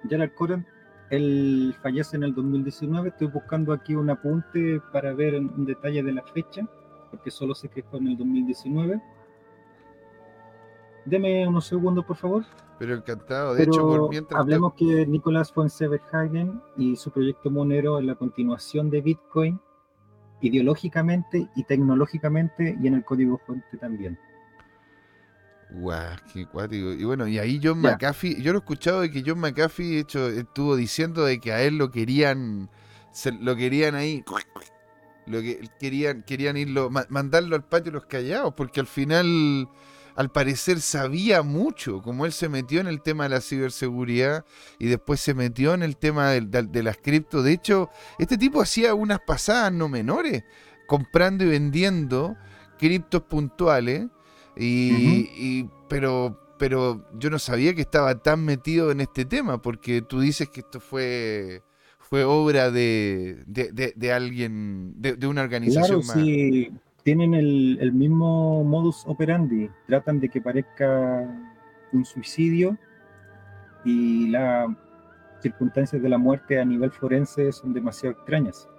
[0.08, 0.68] Gerald Cotten,
[1.10, 3.10] él fallece en el 2019.
[3.10, 6.68] Estoy buscando aquí un apunte para ver un detalle de la fecha
[7.10, 9.02] porque solo sé que fue en el 2019.
[11.06, 12.46] Deme unos segundos, por favor.
[12.80, 13.56] Pero encantado.
[13.56, 14.40] De hecho, por mientras.
[14.40, 19.60] Hablemos que Nicolás Severhagen y su proyecto Monero es la continuación de Bitcoin,
[20.42, 24.20] ideológicamente y tecnológicamente, y en el código fuente también.
[25.70, 26.92] Guau, qué cuático.
[26.92, 30.28] Y bueno, y ahí John McAfee, yo lo he escuchado de que John McAfee hecho,
[30.28, 32.70] estuvo diciendo de que a él lo querían,
[33.42, 34.24] lo querían ahí
[35.28, 39.70] lo que querían, querían irlo, mandarlo al patio de los callados, porque al final,
[40.16, 44.46] al parecer, sabía mucho, como él se metió en el tema de la ciberseguridad
[44.80, 47.44] y después se metió en el tema de, las cripto.
[47.44, 50.44] De hecho, este tipo hacía unas pasadas no menores,
[50.88, 52.36] comprando y vendiendo
[52.80, 54.08] criptos puntuales,
[54.56, 60.20] y, pero pero yo no sabía que estaba tan metido en este tema, porque tú
[60.20, 61.62] dices que esto fue,
[62.10, 66.72] fue obra de, de, alguien, de, una organización claro, Sí,
[67.04, 71.28] tienen el, el mismo modus operandi, tratan de que parezca
[71.92, 72.78] un suicidio
[73.84, 74.70] y las
[75.42, 78.70] circunstancias de la muerte a nivel forense son demasiado extrañas.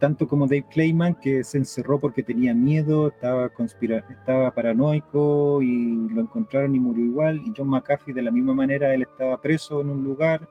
[0.00, 6.08] Tanto como Dave Clayman, que se encerró porque tenía miedo, estaba, conspira estaba paranoico y
[6.08, 9.80] lo encontraron y murió igual, y John McAfee de la misma manera, él estaba preso
[9.80, 10.48] en un lugar,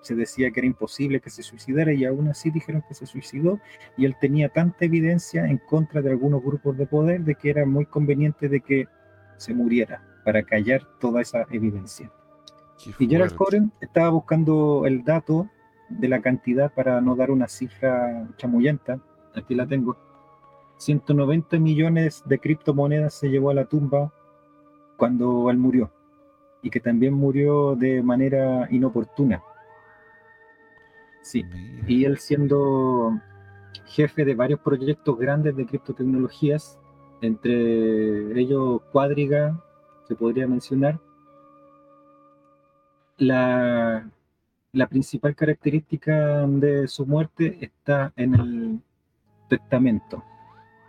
[0.00, 3.60] se decía que era imposible que se suicidara y aún así dijeron que se suicidó
[3.96, 7.66] y él tenía tanta evidencia en contra de algunos grupos de poder de que era
[7.66, 8.88] muy conveniente de que
[9.36, 12.10] se muriera para callar toda esa evidencia.
[12.98, 15.50] Y Gerald Coren estaba buscando el dato
[15.88, 19.00] de la cantidad para no dar una cifra chamullenta,
[19.34, 19.96] aquí la tengo.
[20.78, 24.12] 190 millones de criptomonedas se llevó a la tumba
[24.96, 25.90] cuando él murió
[26.62, 29.42] y que también murió de manera inoportuna.
[31.22, 31.44] Sí,
[31.86, 33.20] y él siendo
[33.86, 36.78] jefe de varios proyectos grandes de criptotecnologías,
[37.20, 39.62] entre ellos Cuadriga,
[40.08, 40.98] se podría mencionar,
[43.18, 44.10] la
[44.72, 48.80] la principal característica de su muerte está en el
[49.48, 50.22] testamento.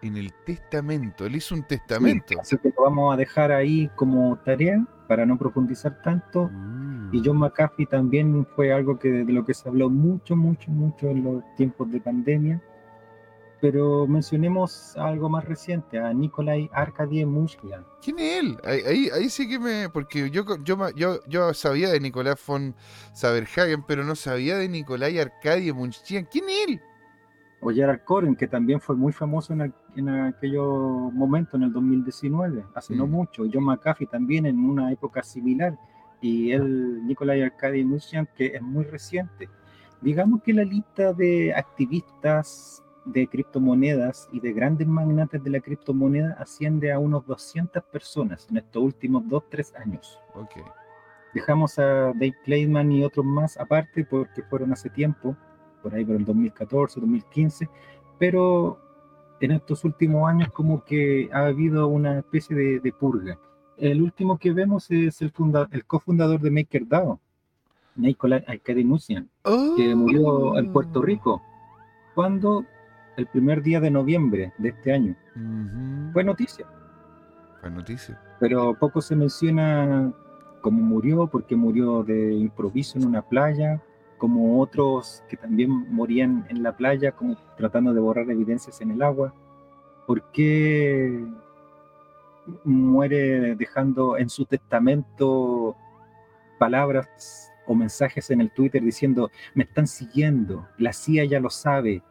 [0.02, 2.36] En el testamento, él hizo un testamento.
[2.40, 6.50] así que lo vamos a dejar ahí como tarea para no profundizar tanto.
[7.12, 7.24] Y mm.
[7.24, 11.24] John McAfee también fue algo que de lo que se habló mucho, mucho, mucho en
[11.24, 12.62] los tiempos de pandemia
[13.62, 17.86] pero mencionemos algo más reciente, a Nikolai Arkadie Mushkian.
[18.02, 18.58] ¿Quién es él?
[18.66, 19.88] Ahí, ahí, sí que me...
[19.90, 22.76] Porque yo, yo, yo, yo sabía de Nicolás von
[23.14, 26.26] Saberhagen, pero no sabía de Nikolai Arkadie Mushkian.
[26.26, 26.82] ¿Quién es él?
[27.62, 32.66] O Gerard Koren, que también fue muy famoso en, en aquellos momentos, en el 2019,
[32.74, 33.12] hace no mm.
[33.12, 33.44] mucho.
[33.52, 35.78] John McAfee también en una época similar.
[36.22, 39.48] Y él, Nikolai Arkadie Mushkian, que es muy reciente.
[40.02, 46.36] Digamos que la lista de activistas de criptomonedas y de grandes magnates de la criptomoneda
[46.40, 50.20] asciende a unos 200 personas en estos últimos 2-3 años.
[50.34, 50.64] Okay.
[51.34, 55.36] Dejamos a Dave Clayman y otros más aparte porque fueron hace tiempo,
[55.82, 57.70] por ahí por el 2014, 2015,
[58.18, 58.80] pero
[59.40, 63.40] en estos últimos años como que ha habido una especie de, purga.
[63.78, 65.34] El último que vemos es el,
[65.72, 67.20] el cofundador de MakerDAO,
[67.96, 69.30] Nicolai Alcadinusian,
[69.76, 71.42] que murió en Puerto Rico
[72.14, 72.66] cuando
[73.18, 75.16] el primer día de noviembre de este año.
[76.14, 76.66] Fue noticia.
[77.60, 78.20] Fue noticia.
[78.40, 80.14] Pero poco se menciona
[80.62, 83.82] cómo murió, porque murió de improviso en una playa,
[84.22, 89.02] como otros que también morían en la playa, como tratando de borrar evidencias en el
[89.02, 89.34] agua.
[90.06, 91.26] ¿Por qué
[92.64, 95.76] muere dejando en su testamento
[96.60, 102.04] palabras o mensajes en el Twitter diciendo, me están siguiendo, la CIA ya lo sabe,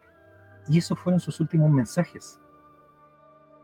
[0.67, 2.41] y esos fueron sus últimos mensajes.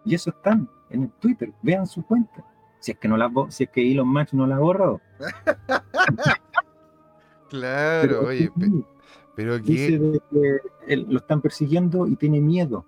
[0.06, 1.52] Y eso están en el Twitter.
[1.62, 2.46] Vean su cuenta.
[2.80, 5.02] Si es que no la si es que Elon Musk no la ha borrado.
[7.50, 8.52] claro, oye,
[9.36, 12.86] pero Dice que lo están persiguiendo y tiene miedo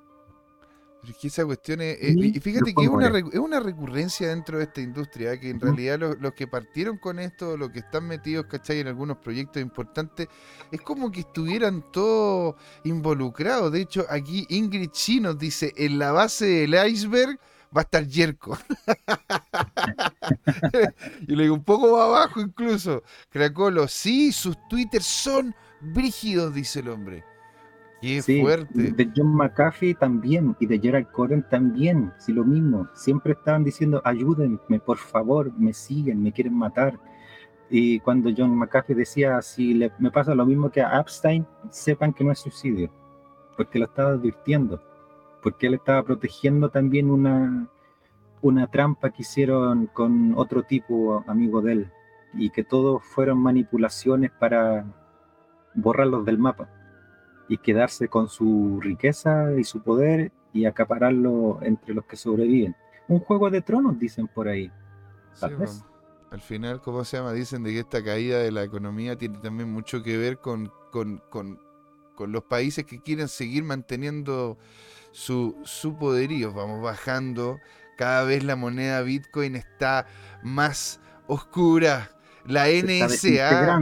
[1.08, 1.98] es que esa cuestión es.
[2.02, 6.00] y fíjate que es una, es una, recurrencia dentro de esta industria, que en realidad
[6.20, 8.80] los, que partieron con esto, los que están metidos, ¿cachai?
[8.80, 10.28] En algunos proyectos importantes,
[10.72, 13.72] es como que estuvieran todos involucrados.
[13.72, 17.40] De hecho, aquí Ingrid Chi nos dice: en la base del iceberg
[17.76, 18.58] va a estar Yerko.
[21.28, 23.04] y le digo, un poco más abajo incluso.
[23.30, 27.24] Cracolo, sí, sus twitters son brígidos, dice el hombre.
[28.02, 28.92] Qué fuerte.
[28.92, 32.88] De John McAfee también y de Gerald Coren también, sí, lo mismo.
[32.94, 36.98] Siempre estaban diciendo, ayúdenme, por favor, me siguen, me quieren matar.
[37.70, 42.14] Y cuando John McAfee decía, si le, me pasa lo mismo que a Epstein, sepan
[42.14, 42.90] que no es suicidio,
[43.58, 44.82] porque lo estaba advirtiendo,
[45.44, 47.68] porque él estaba protegiendo también una,
[48.42, 51.92] una trampa que hicieron con otro tipo amigo de él,
[52.34, 54.86] y que todos fueron manipulaciones para
[55.74, 56.70] borrarlos del mapa
[57.48, 62.76] y quedarse con su riqueza y su poder y acapararlo entre los que sobreviven.
[63.08, 64.72] Un juego de tronos, dicen por ahí.
[65.42, 67.34] al final, ¿cómo se llama?
[67.34, 71.24] Dicen de que esta caída de la economía tiene también mucho que ver con, con,
[71.30, 71.60] con,
[72.14, 74.60] con los países que quieren seguir manteniendo
[75.12, 76.54] su, su poderío.
[76.54, 77.58] Vamos bajando.
[78.00, 80.06] Cada vez la moneda Bitcoin está
[80.42, 82.10] más oscura.
[82.46, 83.78] La NSA.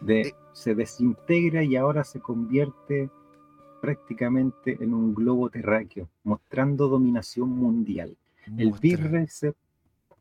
[0.00, 3.08] de, eh, se desintegra y ahora se convierte
[3.80, 8.16] prácticamente en un globo terráqueo, mostrando dominación mundial.
[8.58, 9.54] El BIRRE se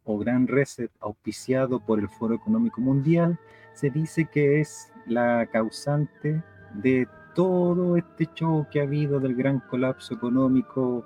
[0.03, 3.39] o Gran Reset auspiciado por el Foro Económico Mundial,
[3.73, 6.43] se dice que es la causante
[6.75, 11.03] de todo este show que ha habido del gran colapso económico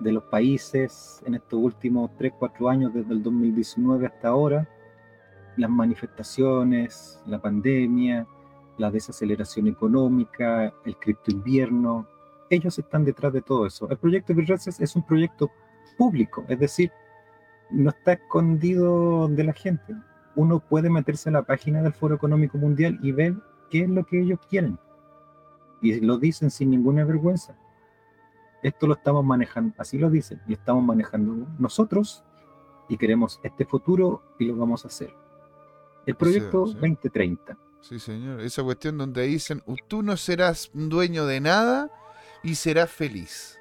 [0.00, 4.68] de los países en estos últimos 3, 4 años, desde el 2019 hasta ahora,
[5.56, 8.26] las manifestaciones, la pandemia,
[8.78, 12.06] la desaceleración económica, el cripto invierno,
[12.50, 13.88] ellos están detrás de todo eso.
[13.88, 15.50] El proyecto Bitreses es un proyecto
[15.96, 16.90] público, es decir,
[17.70, 19.94] no está escondido de la gente.
[20.36, 23.34] Uno puede meterse a la página del Foro Económico Mundial y ver
[23.70, 24.78] qué es lo que ellos quieren.
[25.80, 27.56] Y lo dicen sin ninguna vergüenza.
[28.64, 32.24] Esto lo estamos manejando, así lo dicen, y estamos manejando nosotros
[32.88, 35.14] y queremos este futuro y lo vamos a hacer.
[36.06, 37.58] El proyecto 2030.
[37.82, 38.40] Sí, señor.
[38.40, 41.90] Esa cuestión donde dicen, tú no serás dueño de nada
[42.42, 43.60] y serás feliz.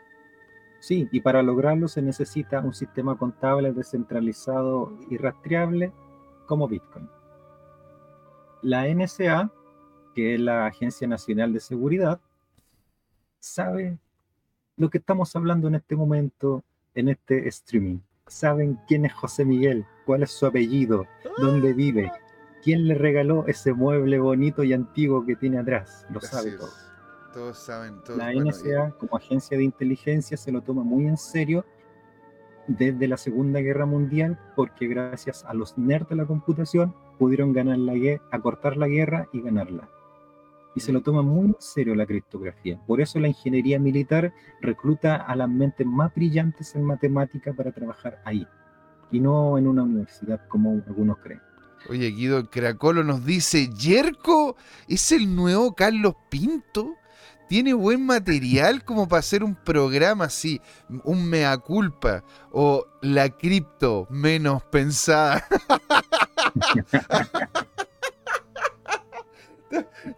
[0.80, 5.92] Sí, y para lograrlo se necesita un sistema contable descentralizado y rastreable
[6.46, 7.10] como Bitcoin.
[8.62, 9.52] La NSA,
[10.16, 12.22] que es la Agencia Nacional de Seguridad,
[13.40, 14.00] sabe
[14.78, 16.64] lo que estamos hablando en este momento,
[16.96, 18.00] en este streaming.
[18.28, 21.06] Saben quién es José Miguel, cuál es su apellido,
[21.38, 22.12] dónde vive,
[22.64, 26.06] quién le regaló ese mueble bonito y antiguo que tiene atrás.
[26.10, 26.70] Lo sabe todo.
[27.34, 28.00] Todos saben.
[28.16, 31.66] la NSA, como agencia de inteligencia, se lo toma muy en serio
[32.68, 37.78] desde la Segunda Guerra Mundial, porque gracias a los nerds de la computación pudieron ganar
[37.80, 39.90] la guerra, acortar la guerra y ganarla.
[40.76, 42.80] Y se lo toma muy en serio la criptografía.
[42.88, 48.22] Por eso la ingeniería militar recluta a las mentes más brillantes en matemática para trabajar
[48.26, 48.48] ahí,
[49.12, 51.42] y no en una universidad como algunos creen.
[51.90, 54.56] Oye, Guido Cracolo nos dice, ¿Yerko
[54.88, 56.96] es el nuevo Carlos Pinto?
[57.50, 60.62] ¿Tiene buen material como para hacer un programa así,
[61.04, 65.46] un mea culpa o la cripto menos pensada?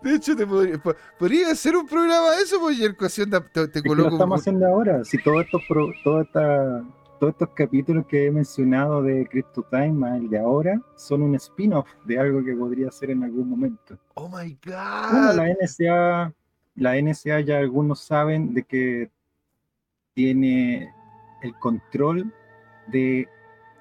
[0.01, 4.09] De hecho, te podría, hacer un programa de eso, pues, Yerko, te, te, coloco...
[4.09, 5.03] Lo estamos haciendo ahora.
[5.03, 5.59] Si todo esto,
[6.03, 6.83] todo esta
[7.19, 11.87] todos estos capítulos que he mencionado de Crypto Time, el de ahora, son un spin-off
[12.05, 13.97] de algo que podría ser en algún momento.
[14.15, 15.35] Oh my God.
[15.35, 16.33] la NSA,
[16.75, 19.09] la NSA ya algunos saben de que
[20.13, 20.93] tiene
[21.41, 22.33] el control
[22.87, 23.27] de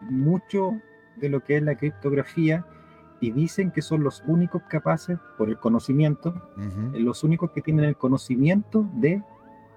[0.00, 0.80] mucho
[1.16, 2.66] de lo que es la criptografía
[3.24, 6.34] y dicen que son los únicos capaces, por el conocimiento,
[6.92, 9.22] los únicos que tienen el conocimiento de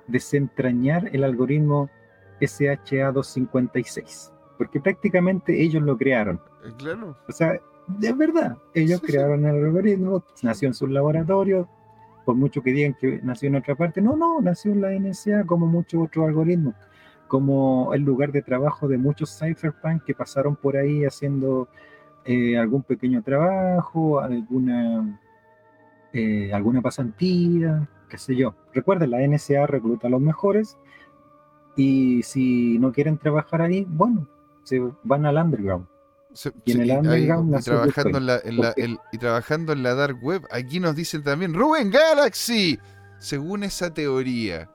[0.07, 1.89] desentrañar el algoritmo
[2.41, 6.41] SHA-256, porque prácticamente ellos lo crearon.
[6.65, 7.15] Eh, claro.
[7.27, 7.61] O sea,
[8.01, 11.69] es verdad, ellos crearon el algoritmo, nació en su laboratorio,
[12.25, 15.45] por mucho que digan que nació en otra parte, no, no, nació en la NSA
[15.45, 16.75] como muchos otros algoritmos,
[17.29, 21.69] como el lugar de trabajo de muchos cypherpunk que pasaron por ahí haciendo
[22.27, 25.17] eh, algún pequeño trabajo, alguna,
[26.11, 28.53] eh, alguna pasantía, qué sé yo.
[28.73, 30.77] Recuerden, la NSA recluta a los mejores
[31.77, 34.27] y si no quieren trabajar ahí, bueno,
[34.63, 35.87] se van al underground.
[36.65, 38.25] y en el underground y, trabajando en
[38.57, 38.73] la,
[39.13, 42.77] y trabajando en la dark web, aquí nos dicen también, Rubén Galaxy,
[43.19, 44.69] según esa teoría,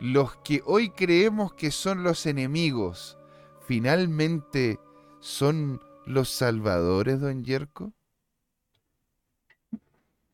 [0.00, 3.16] los que hoy creemos que son los enemigos,
[3.60, 4.80] finalmente
[5.20, 7.92] son los salvadores, don Yerko?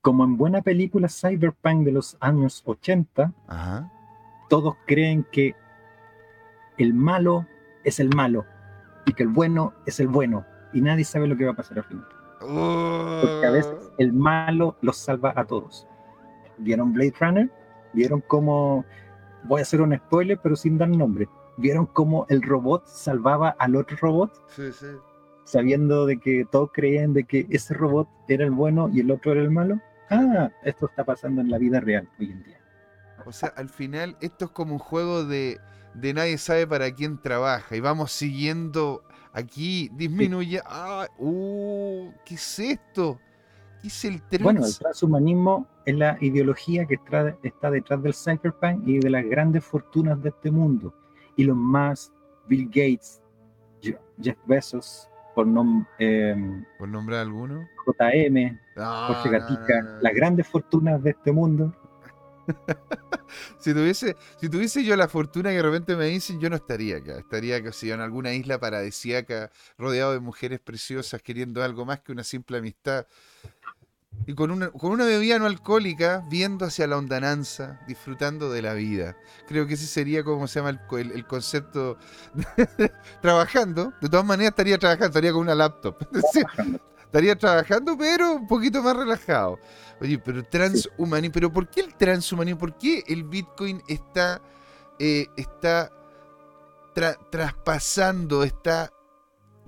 [0.01, 3.33] Como en buena película cyberpunk de los años 80,
[4.49, 5.55] todos creen que
[6.79, 7.47] el malo
[7.85, 8.45] es el malo
[9.07, 11.79] y que el bueno es el bueno y nadie sabe lo que va a pasar
[11.79, 12.07] al final.
[12.41, 13.93] Porque a veces oh.
[13.99, 15.87] el malo los salva a todos.
[16.59, 17.51] ¿Vieron Blade Runner?
[17.93, 18.85] ¿Vieron cómo,
[19.45, 23.77] voy a hacer un spoiler pero sin dar nombre, ¿vieron cómo el robot salvaba al
[23.77, 24.33] otro robot?
[24.49, 24.87] Sí, sí.
[25.45, 29.33] Sabiendo de que todos creían de que ese robot era el bueno y el otro
[29.33, 29.81] era el malo.
[30.11, 32.61] Ah, esto está pasando en la vida real hoy en día.
[33.25, 35.59] O sea, al final esto es como un juego de
[35.95, 40.61] de nadie sabe para quién trabaja y vamos siguiendo aquí, disminuye.
[40.65, 43.19] Ah, uh, ¿Qué es esto?
[43.81, 48.99] ¿Qué es el Bueno, el transhumanismo es la ideología que está, detrás del cyberpunk y
[48.99, 50.95] de las grandes fortunas de este mundo.
[51.37, 52.13] Y los más,
[52.47, 53.23] Bill Gates,
[53.81, 55.47] Jeff Bezos, por,
[55.99, 61.75] em, ¿Por nombrar alguno, JM, Jorge Gatica, las grandes fortunas de este mundo
[63.59, 66.99] si, tuviese, si tuviese yo la fortuna que de repente me dicen, yo no estaría
[66.99, 67.19] acá.
[67.19, 72.25] Estaría casi en alguna isla paradisíaca, rodeado de mujeres preciosas, queriendo algo más que una
[72.25, 73.07] simple amistad.
[74.27, 78.75] Y con una, con una bebida no alcohólica, viendo hacia la ondananza, disfrutando de la
[78.75, 79.17] vida.
[79.49, 81.99] Creo que ese sería como se llama el, el, concepto.
[83.21, 85.97] trabajando, de todas maneras estaría trabajando, estaría con una laptop.
[87.05, 89.59] estaría trabajando, pero un poquito más relajado.
[90.01, 92.61] Oye, pero transhumanismo, pero ¿por qué el transhumanismo?
[92.61, 94.41] ¿Por qué el Bitcoin está,
[94.99, 95.91] eh, está
[97.31, 98.93] traspasando, está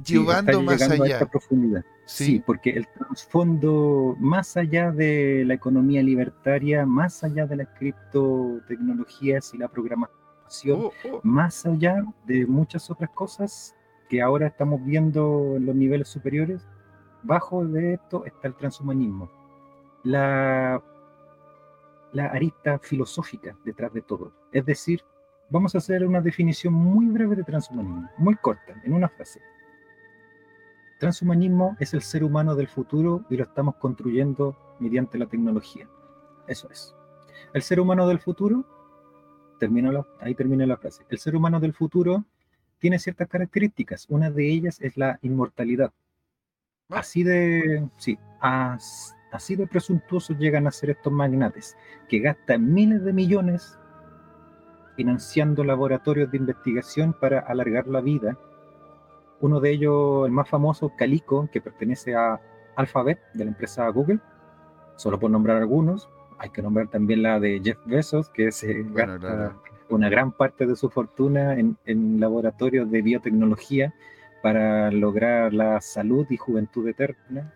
[0.05, 1.27] llevando más allá?
[1.27, 1.85] profundidad.
[2.07, 2.43] Sí.
[2.45, 9.59] porque el trasfondo, más allá de la economía libertaria, más allá de las criptotecnologías y
[9.59, 11.21] la programación, oh, oh.
[11.23, 13.75] más allá de muchas otras cosas
[14.09, 16.67] que ahora estamos viendo en los niveles superiores,
[17.23, 19.31] bajo de esto está el transhumanismo.
[20.03, 20.83] La,
[22.13, 24.33] la arista filosófica detrás de todo.
[24.53, 25.03] Es decir,
[25.49, 29.41] vamos a hacer una definición muy breve de transhumanismo, muy corta, en una frase
[31.05, 35.87] transhumanismo es el ser humano del futuro y lo estamos construyendo mediante la tecnología.
[36.47, 36.95] Eso es.
[37.53, 38.65] El ser humano del futuro,
[39.61, 42.25] termino ahí termina la frase, el ser humano del futuro
[42.79, 44.07] tiene ciertas características.
[44.09, 45.93] Una de ellas es la inmortalidad.
[46.89, 51.77] Así de, sí, así de presuntuosos llegan a ser estos magnates,
[52.09, 53.79] que gastan miles de millones
[54.97, 58.39] financiando laboratorios de investigación para alargar la vida
[59.41, 62.41] uno de ellos, el más famoso, Calico, que pertenece a
[62.77, 64.21] Alphabet, de la empresa Google,
[64.97, 66.09] solo por nombrar algunos.
[66.39, 69.57] Hay que nombrar también la de Jeff Bezos, que se gasta
[69.91, 73.95] una gran parte de su fortuna en, en laboratorios de biotecnología
[74.43, 77.53] para lograr la salud y juventud eterna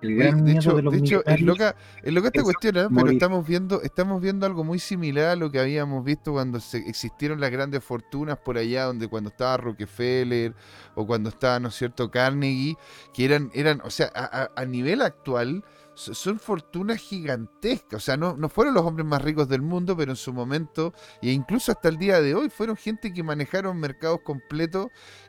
[0.00, 2.86] de hecho, es loca, es loca esta cuestión, ¿eh?
[2.94, 6.78] pero estamos viendo, estamos viendo algo muy similar a lo que habíamos visto cuando se,
[6.88, 10.54] existieron las grandes fortunas por allá, donde cuando estaba Rockefeller
[10.94, 12.76] o cuando estaba, ¿no es cierto?, Carnegie,
[13.12, 15.64] que eran, eran, o sea, a, a nivel actual,
[15.98, 17.94] son fortunas gigantescas.
[17.94, 20.94] O sea, no, no fueron los hombres más ricos del mundo, pero en su momento,
[21.20, 24.88] e incluso hasta el día de hoy, fueron gente que manejaron mercados completos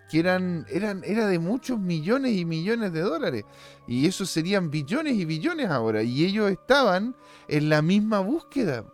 [0.09, 3.45] que eran, eran, era de muchos millones y millones de dólares.
[3.87, 6.03] Y eso serían billones y billones ahora.
[6.03, 7.15] Y ellos estaban
[7.47, 8.85] en la misma búsqueda.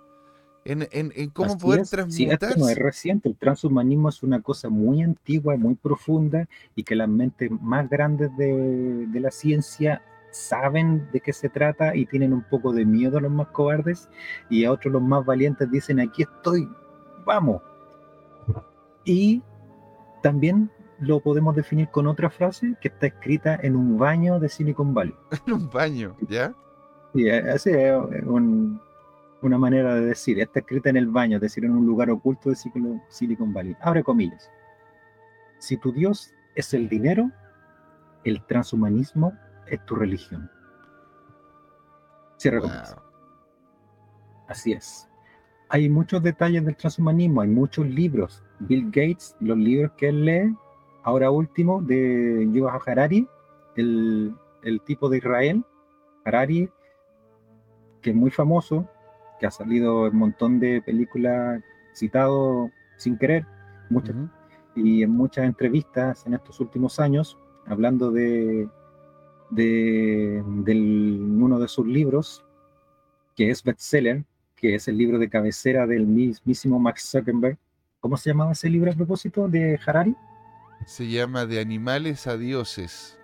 [0.67, 2.53] En, en, cómo poder transmutar.
[2.53, 6.95] Sí, no es reciente, el transhumanismo es una cosa muy antigua, muy profunda y que
[6.95, 10.01] las mentes más grandes de, de la ciencia
[10.35, 14.09] saben de qué se trata y tienen un poco de miedo a los más cobardes
[14.49, 16.69] y a otros los más valientes dicen aquí estoy,
[17.25, 17.61] vamos.
[19.05, 19.41] Y
[20.21, 20.69] también
[20.99, 25.15] lo podemos definir con otra frase que está escrita en un baño de Silicon Valley.
[25.47, 26.53] En un baño, ¿ya?
[27.13, 31.71] Sí, esa es una manera de decir, está escrita en el baño, es decir, en
[31.71, 32.57] un lugar oculto de
[33.09, 33.75] Silicon Valley.
[33.79, 34.49] Abre comillas.
[35.59, 37.31] Si tu Dios es el dinero,
[38.25, 39.33] el transhumanismo
[39.67, 40.49] es tu religión.
[42.37, 42.61] Cierra
[44.47, 45.09] Así es.
[45.69, 48.43] Hay muchos detalles del transhumanismo, hay muchos libros.
[48.59, 50.55] Bill Gates, los libros que él lee,
[51.03, 53.27] ahora último, de Yuval Harari,
[53.75, 55.65] el, el tipo de Israel,
[56.23, 56.69] Harari,
[58.01, 58.87] que es muy famoso,
[59.39, 61.61] que ha salido en un montón de películas
[61.93, 63.45] citado sin querer,
[63.89, 64.15] muchas,
[64.75, 68.69] y en muchas entrevistas en estos últimos años, hablando de
[69.49, 72.43] de, uno de sus libros,
[73.35, 74.23] que es bestseller,
[74.55, 77.57] que es el libro de cabecera del mismísimo Max Zuckerberg.
[77.99, 80.15] ¿Cómo se llamaba ese libro a propósito de Harari?
[80.85, 83.17] Se llama De animales a dioses.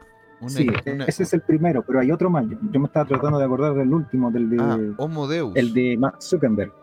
[0.47, 0.67] sí,
[1.07, 2.45] ese es el primero, pero hay otro más.
[2.49, 4.57] Yo, me estaba tratando de acordar del último, del de...
[4.59, 5.55] Ah, Homo Deus.
[5.55, 6.73] El de Max Zuckerberg.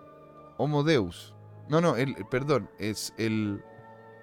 [0.56, 1.34] Homo Deus.
[1.68, 3.62] No, no, el, perdón, es el...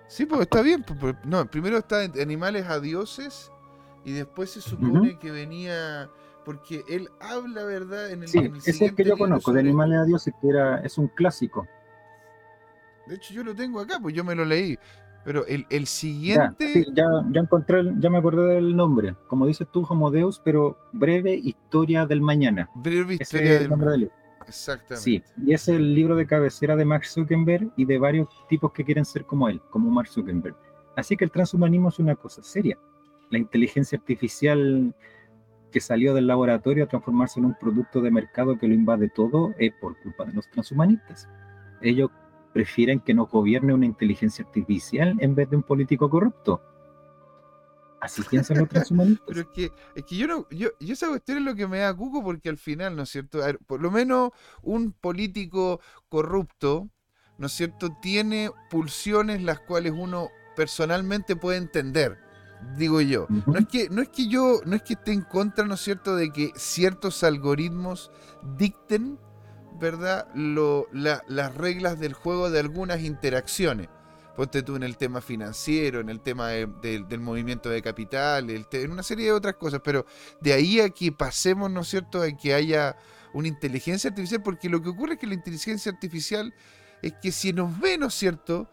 [0.07, 0.84] Sí, pues está bien.
[0.84, 3.51] Pues, pues, no, primero está de animales a dioses
[4.06, 6.10] y después se supone que venía,
[6.45, 8.12] porque él habla, ¿verdad?
[8.12, 10.99] En el, sí, es el que yo conozco, de Animales a Dios, que era, es
[10.99, 11.68] un clásico.
[13.08, 14.78] De hecho, yo lo tengo acá, pues yo me lo leí.
[15.24, 16.86] Pero el, el siguiente.
[16.93, 19.16] Ya, ya, encontré, ya me acordé del nombre.
[19.28, 22.70] Como dices tú, Homo Deus, pero breve historia del mañana.
[22.76, 24.08] Breve historia del mañana.
[24.47, 25.01] Exactamente.
[25.03, 28.86] Sí, y es el libro de cabecera de Mark Zuckerberg y de varios tipos que
[28.86, 30.56] quieren ser como él, como Mark Zuckerberg.
[30.95, 32.78] Así que el transhumanismo es una cosa seria
[33.30, 34.93] la inteligencia artificial
[35.76, 39.53] que salió del laboratorio a transformarse en un producto de mercado que lo invade todo
[39.57, 41.28] es por culpa de los transhumanistas.
[41.82, 42.11] Ellos
[42.53, 46.61] prefieren que nos gobierne una inteligencia artificial en vez de un político corrupto.
[47.99, 49.26] Así piensan los transhumanistas.
[49.28, 51.80] Pero es que, es que yo no, yo, yo esa cuestión es lo que me
[51.80, 53.39] da cuco porque al final, ¿no es cierto?
[53.67, 54.30] por lo menos
[54.61, 56.89] un político corrupto,
[57.38, 57.89] ¿no es cierto?
[58.01, 62.24] Tiene pulsiones las cuales uno personalmente puede entender
[62.78, 63.28] digo yo.
[63.30, 65.82] No es que, no es que yo, no es que esté en contra, ¿no es
[65.82, 68.11] cierto?, de que ciertos algoritmos
[68.57, 69.20] dicten,
[69.80, 73.89] ¿verdad?, Lo, las reglas del juego de algunas interacciones.
[74.36, 79.03] Ponte tú en el tema financiero, en el tema del movimiento de capital, en una
[79.03, 80.05] serie de otras cosas, pero
[80.41, 82.97] de ahí a que pasemos, ¿no es cierto?, a que haya
[83.34, 86.53] una inteligencia artificial, porque lo que ocurre es que la inteligencia artificial
[87.01, 88.70] es que si nos ve, ¿no es cierto?,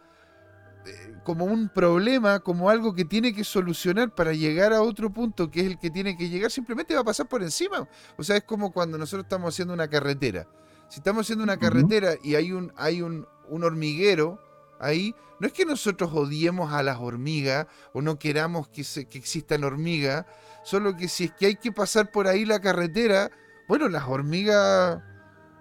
[1.25, 5.61] como un problema, como algo que tiene que solucionar para llegar a otro punto que
[5.61, 7.89] es el que tiene que llegar, simplemente va a pasar por encima.
[8.17, 10.47] O sea, es como cuando nosotros estamos haciendo una carretera.
[10.89, 14.39] Si estamos haciendo una carretera y hay un, hay un, hormiguero
[14.79, 19.65] ahí, no es que nosotros odiemos a las hormigas o no queramos que, que existan
[19.65, 20.27] hormigas,
[20.65, 23.31] solo que si es que hay que pasar por ahí la carretera,
[23.69, 25.03] bueno, las hormigas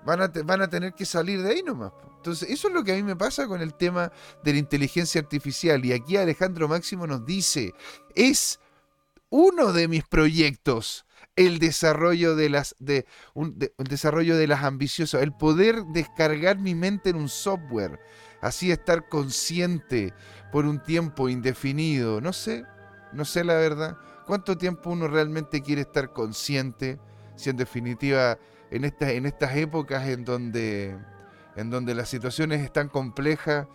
[0.05, 1.91] van a, van a tener que salir de ahí nomás.
[2.17, 4.11] Entonces, eso es lo que a mí me pasa con el tema
[4.43, 5.83] de la inteligencia artificial.
[5.83, 7.73] Y aquí Alejandro Máximo nos dice,
[8.15, 8.59] es
[9.29, 15.21] uno de mis proyectos el desarrollo de las de, un, el desarrollo de las ambiciosas,
[15.21, 17.99] el poder descargar mi mente en un software,
[18.41, 20.13] así estar consciente
[20.51, 22.21] por un tiempo indefinido.
[22.21, 22.65] No sé,
[23.13, 23.97] no sé la verdad.
[24.27, 26.99] ¿Cuánto tiempo uno realmente quiere estar consciente?
[27.35, 28.37] Si en definitiva
[28.71, 30.97] en estas, en estas épocas en donde
[31.55, 33.67] en donde las situaciones están complejas.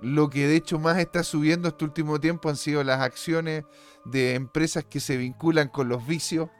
[0.00, 3.64] Lo que de hecho más está subiendo este último tiempo han sido las acciones
[4.04, 6.50] de empresas que se vinculan con los vicios.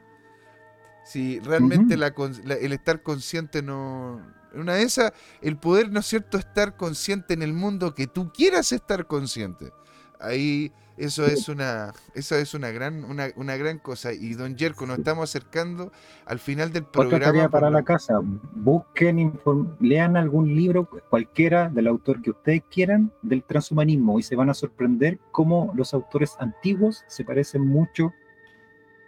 [1.05, 4.21] Si realmente el estar consciente no...
[4.53, 5.11] Una de esas,
[5.41, 9.73] el poder, ¿no es cierto?, estar consciente en el mundo que tú quieras estar consciente.
[10.19, 14.13] Ahí eso es una, eso es una gran, una, una gran cosa.
[14.13, 15.91] Y don Jerko, nos estamos acercando
[16.25, 17.49] al final del programa.
[17.49, 18.19] Para la casa.
[18.21, 19.39] Busquen,
[19.79, 24.53] lean algún libro, cualquiera, del autor que ustedes quieran, del transhumanismo, y se van a
[24.53, 28.13] sorprender cómo los autores antiguos se parecen mucho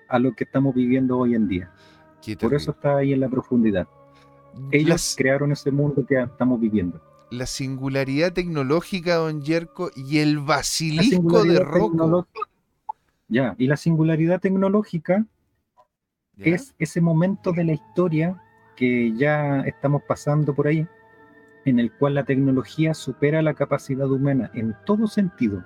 [0.08, 1.72] a lo que estamos viviendo hoy en día.
[2.40, 3.88] Por eso está ahí en la profundidad.
[4.72, 7.00] Ellos crearon ese mundo que estamos viviendo
[7.32, 12.28] la singularidad tecnológica, don Yerko, y el basilisco de Rocco.
[13.28, 15.26] Ya, y la singularidad tecnológica
[16.38, 18.42] es ese momento de la historia
[18.76, 20.88] que ya estamos pasando por ahí,
[21.66, 25.64] en el cual la tecnología supera la capacidad humana en todo sentido,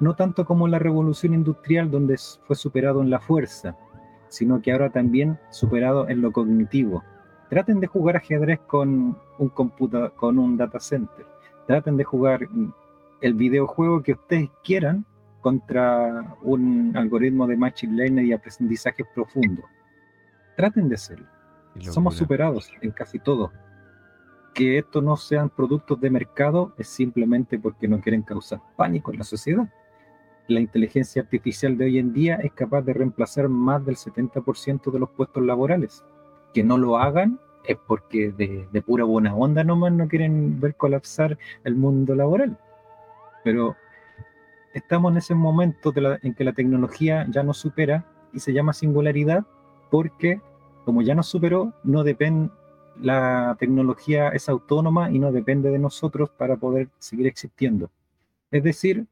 [0.00, 3.76] no tanto como la revolución industrial donde fue superado en la fuerza,
[4.28, 7.04] sino que ahora también superado en lo cognitivo,
[7.52, 11.26] Traten de jugar ajedrez con un computador, con un data center.
[11.66, 12.48] Traten de jugar
[13.20, 15.04] el videojuego que ustedes quieran
[15.42, 19.64] contra un algoritmo de machine learning y aprendizaje profundo.
[20.56, 21.26] Traten de hacerlo.
[21.80, 23.52] Somos superados en casi todo.
[24.54, 29.18] Que estos no sean productos de mercado es simplemente porque no quieren causar pánico en
[29.18, 29.70] la sociedad.
[30.48, 34.98] La inteligencia artificial de hoy en día es capaz de reemplazar más del 70% de
[34.98, 36.02] los puestos laborales
[36.52, 41.38] que no lo hagan es porque de, pura buena onda nomás no quieren ver colapsar
[41.64, 42.58] el mundo laboral.
[43.44, 43.76] Pero
[44.74, 45.92] estamos en ese momento
[46.22, 49.44] en que la tecnología ya nos supera y se llama singularidad
[49.90, 50.40] porque
[50.84, 52.50] como ya nos superó, no depende,
[53.00, 57.90] la tecnología es autónoma y no depende de nosotros para poder seguir existiendo.
[58.50, 59.06] Es decir,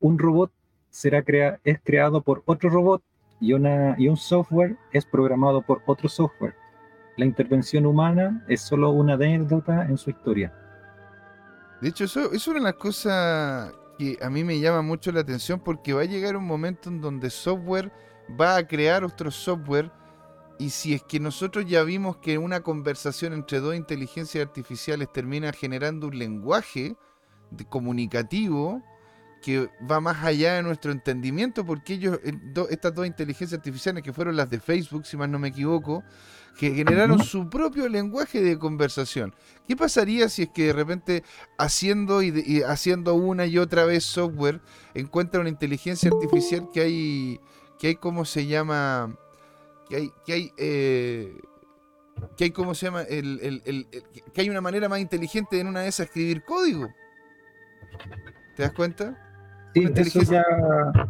[0.00, 0.52] un robot
[0.90, 3.02] será crea, es creado por otro robot
[3.44, 6.54] y, un software es programado por otro software.
[7.16, 10.52] La intervención humana es solo una anécdota en su historia.
[11.80, 15.20] De hecho, eso, es una de las cosas que a mí me llama mucho la
[15.20, 17.92] atención porque va a llegar un momento en donde software
[18.40, 19.90] va a crear otro software
[20.58, 25.52] y si es que nosotros ya vimos que una conversación entre dos inteligencias artificiales termina
[25.52, 26.96] generando un lenguaje
[27.68, 28.82] comunicativo,
[29.44, 32.32] que va más allá de nuestro entendimiento, porque ellos, eh,
[32.70, 36.02] estas dos inteligencias artificiales que fueron las de Facebook, si mal no me equivoco,
[36.58, 39.34] que generaron su propio lenguaje de conversación.
[39.68, 41.24] ¿Qué pasaría si es que de repente
[41.58, 44.62] haciendo y, haciendo una y otra vez software
[44.94, 47.40] encuentra una inteligencia artificial que hay,
[47.78, 49.14] que hay cómo se llama,
[49.90, 51.36] que hay, que hay, eh,
[52.38, 53.86] que hay cómo se llama, el,
[54.32, 56.88] que hay una manera más inteligente en una de esas escribir código?
[58.56, 59.23] ¿Te das cuenta?
[59.74, 60.44] Sí, eso ya,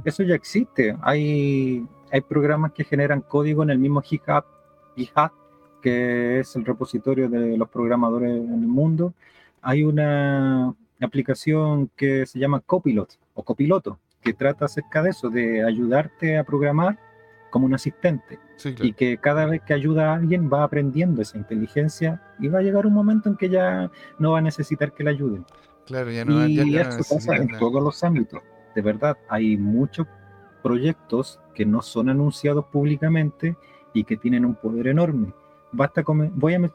[0.06, 0.96] eso ya existe.
[1.02, 4.44] Hay, hay programas que generan código en el mismo GitHub,
[4.96, 5.32] GitHub,
[5.82, 9.12] que es el repositorio de los programadores en el mundo.
[9.60, 15.62] Hay una aplicación que se llama Copilot o Copiloto, que trata acerca de eso, de
[15.62, 16.98] ayudarte a programar
[17.50, 18.38] como un asistente.
[18.80, 22.62] Y que cada vez que ayuda a alguien va aprendiendo esa inteligencia y va a
[22.62, 25.44] llegar un momento en que ya no va a necesitar que le ayuden.
[25.84, 28.40] Claro, ya no, y eso pasa en todos los ámbitos
[28.74, 30.06] de verdad, hay mucho
[30.62, 33.56] proyectos que no son anunciados públicamente
[33.92, 35.32] y que tienen un poder enorme.
[35.72, 36.70] Basta con, voy a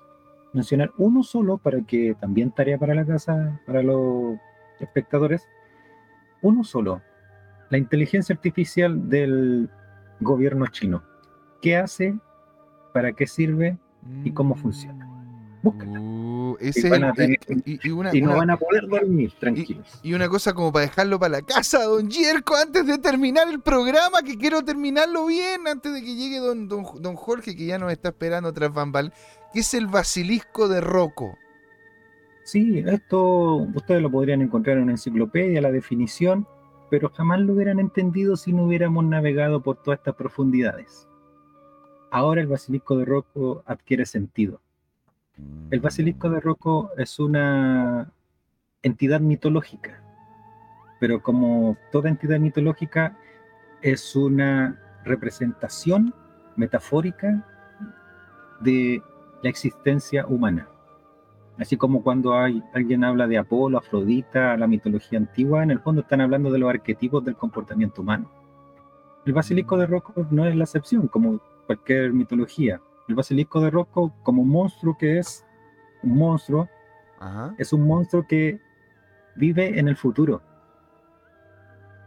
[0.53, 4.37] mencionar uno solo para que también tarea para la casa, para los
[4.79, 5.47] espectadores.
[6.41, 7.01] Uno solo,
[7.69, 9.69] la inteligencia artificial del
[10.19, 11.03] gobierno chino.
[11.61, 12.17] ¿Qué hace?
[12.93, 13.77] ¿Para qué sirve?
[14.23, 15.07] ¿Y cómo funciona?
[15.61, 16.18] Búscala.
[16.61, 18.87] Y, ese van a es- tener- y- y una- y no una- van a poder
[18.87, 19.87] dormir tranquilos.
[20.03, 23.61] Y una cosa como para dejarlo para la casa, don Yerko, antes de terminar el
[23.61, 27.77] programa, que quiero terminarlo bien, antes de que llegue don, don, don Jorge, que ya
[27.77, 29.13] nos está esperando tras Bambal,
[29.53, 31.37] que es el basilisco de Rocco.
[32.43, 36.47] Sí, esto ustedes lo podrían encontrar en una enciclopedia, la definición,
[36.89, 41.07] pero jamás lo hubieran entendido si no hubiéramos navegado por todas estas profundidades.
[42.11, 44.61] Ahora el basilisco de Rocco adquiere sentido.
[45.71, 48.11] El basilisco de Rocco es una
[48.81, 50.01] entidad mitológica,
[50.99, 53.17] pero como toda entidad mitológica
[53.81, 56.13] es una representación
[56.55, 57.45] metafórica
[58.61, 59.01] de
[59.43, 60.67] la existencia humana.
[61.57, 66.01] Así como cuando hay, alguien habla de Apolo, Afrodita, la mitología antigua, en el fondo
[66.01, 68.29] están hablando de los arquetipos del comportamiento humano.
[69.25, 72.81] El basilisco de Rocco no es la excepción, como cualquier mitología.
[73.09, 75.43] El basilisco de Rocco, como monstruo que es,
[76.03, 76.69] un monstruo,
[77.19, 77.55] Ajá.
[77.57, 78.61] es un monstruo que
[79.35, 80.41] vive en el futuro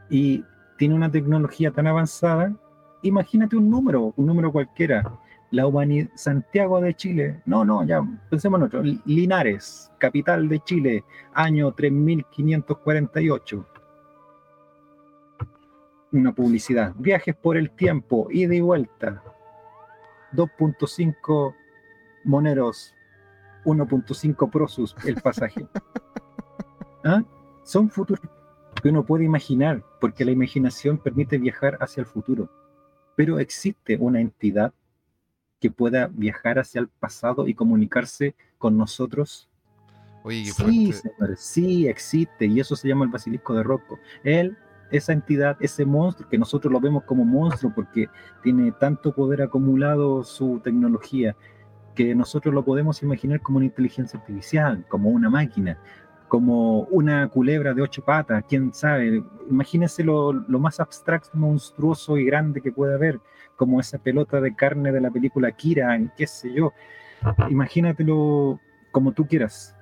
[0.08, 0.44] y
[0.78, 2.54] tiene una tecnología tan avanzada.
[3.02, 5.18] Imagínate un número, un número cualquiera.
[5.50, 8.00] La humanidad, Santiago de Chile, no, no, ya
[8.30, 8.82] pensemos en otro.
[9.04, 13.66] Linares, capital de Chile, año 3548.
[16.12, 16.94] Una publicidad.
[16.96, 19.20] Viajes por el tiempo, ida y vuelta.
[20.32, 21.54] 2.5
[22.24, 22.94] moneros
[23.64, 25.66] 1.5 prosus el pasaje.
[27.04, 27.22] ¿Ah?
[27.64, 28.22] Son futuros
[28.82, 32.50] que uno puede imaginar, porque la imaginación permite viajar hacia el futuro.
[33.16, 34.72] Pero existe una entidad
[35.60, 39.48] que pueda viajar hacia el pasado y comunicarse con nosotros.
[40.24, 43.98] Oye, Sí, señores, sí existe, y eso se llama el basilisco de Rocco.
[44.24, 44.56] Él,
[44.92, 48.08] esa entidad, ese monstruo, que nosotros lo vemos como monstruo porque
[48.42, 51.34] tiene tanto poder acumulado su tecnología,
[51.94, 55.78] que nosotros lo podemos imaginar como una inteligencia artificial, como una máquina,
[56.28, 59.22] como una culebra de ocho patas, quién sabe.
[59.50, 63.20] Imagínense lo, lo más abstracto, monstruoso y grande que puede haber,
[63.56, 66.72] como esa pelota de carne de la película Kira, qué sé yo.
[67.48, 69.76] Imagínatelo como tú quieras,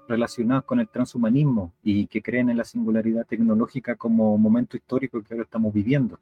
[0.08, 5.34] relacionados con el transhumanismo y que creen en la singularidad tecnológica como momento histórico que
[5.34, 6.18] ahora estamos viviendo.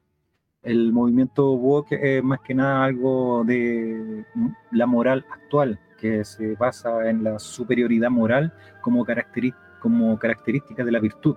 [0.61, 4.25] El movimiento woke es más que nada algo de
[4.71, 9.05] la moral actual, que se basa en la superioridad moral como,
[9.79, 11.35] como característica de la virtud.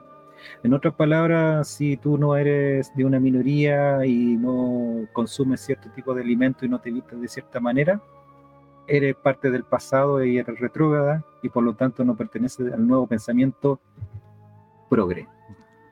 [0.62, 6.14] En otras palabras, si tú no eres de una minoría y no consumes cierto tipo
[6.14, 8.00] de alimento y no te vistes de cierta manera,
[8.86, 13.06] eres parte del pasado y eres retrógrada y por lo tanto no perteneces al nuevo
[13.06, 13.80] pensamiento
[14.90, 15.28] progre.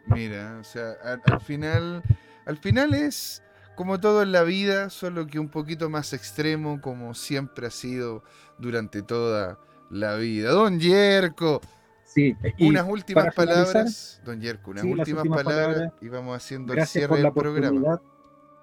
[0.07, 0.93] Mira, o sea,
[1.25, 2.03] al, final,
[2.47, 3.43] al final es
[3.81, 8.23] como todo en la vida, solo que un poquito más extremo, como siempre ha sido
[8.59, 9.59] durante toda
[9.89, 10.51] la vida.
[10.51, 11.63] Don Yerko,
[12.05, 17.33] sí, unas últimas palabras, don Yerko, unas últimas, palabras, y vamos haciendo el cierre del
[17.33, 18.03] programa.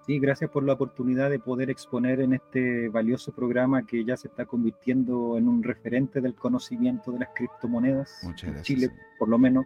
[0.06, 4.28] Sí, gracias por la oportunidad de poder exponer en este valioso programa que ya se
[4.28, 9.66] está convirtiendo en un referente del conocimiento de las criptomonedas en Chile, por lo menos,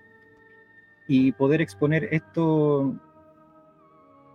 [1.09, 2.95] y poder exponer esto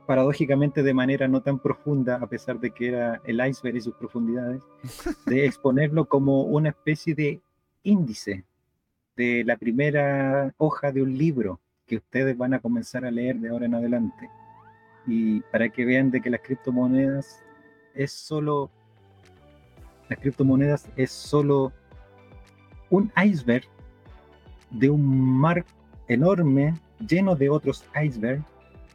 [0.06, 3.94] paradójicamente de manera no tan profunda, a pesar de que era el iceberg y sus
[3.94, 4.62] profundidades,
[5.26, 7.40] de exponerlo como una especie de
[7.82, 8.44] índice
[9.16, 13.48] de la primera hoja de un libro que ustedes van a comenzar a leer de
[13.48, 14.28] ahora en adelante.
[15.06, 17.42] Y para que vean de que las criptomonedas
[17.94, 18.70] es solo
[20.08, 21.72] las criptomonedas es solo
[22.90, 23.64] un iceberg
[24.70, 25.64] de un mar
[26.08, 26.74] enorme
[27.06, 28.44] lleno de otros icebergs,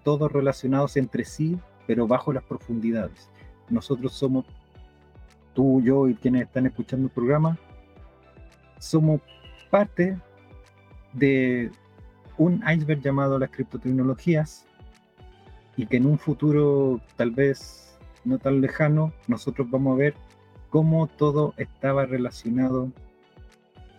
[0.04, 1.58] todos relacionados entre sí,
[1.88, 3.30] pero bajo las profundidades.
[3.70, 4.46] Nosotros somos,
[5.54, 7.58] tú, yo y quienes están escuchando el programa,
[8.80, 9.22] somos
[9.70, 10.18] parte
[11.14, 11.72] de
[12.38, 14.66] un iceberg llamado las criptotecnologías,
[15.78, 20.14] y que en un futuro tal vez no tan lejano nosotros vamos a ver
[20.70, 22.92] cómo todo estaba relacionado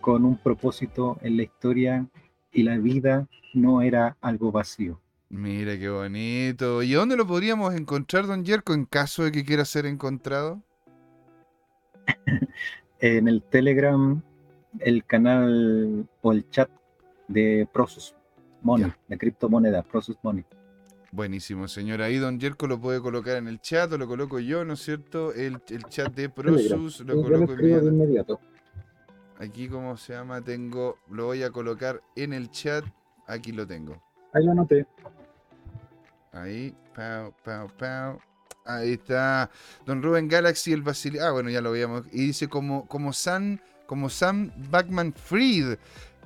[0.01, 2.07] con un propósito en la historia
[2.51, 4.99] y la vida no era algo vacío.
[5.33, 6.83] Mira qué bonito.
[6.83, 10.61] ¿Y dónde lo podríamos encontrar, don Yerko, en caso de que quiera ser encontrado?
[12.99, 14.21] en el Telegram,
[14.77, 16.69] el canal o el chat
[17.27, 18.13] de Prosus
[18.61, 20.45] Money, de criptomoneda, Prosus Money.
[21.11, 22.03] Buenísimo, señor.
[22.03, 24.81] Ahí don Jerko lo puede colocar en el chat, o lo coloco yo, ¿no es
[24.81, 25.33] cierto?
[25.33, 28.39] El, chat de Prosus lo coloco de inmediato.
[29.39, 30.41] Aquí, ¿cómo se llama?
[30.43, 32.85] Tengo, lo voy a colocar en el chat.
[33.25, 33.99] Aquí lo tengo.
[34.31, 34.85] Ahí lo anoté.
[36.33, 38.19] Ahí, pau, pau, pau.
[38.65, 39.49] Ahí está.
[39.85, 41.19] Don Rubén Galaxy, el Basil.
[41.19, 42.05] Ah, bueno, ya lo veíamos.
[42.11, 45.77] Y dice como, como Sam, como Sam Backman Fried.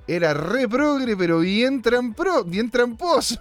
[0.07, 3.37] Era re progre, pero bien, trampro, bien tramposo.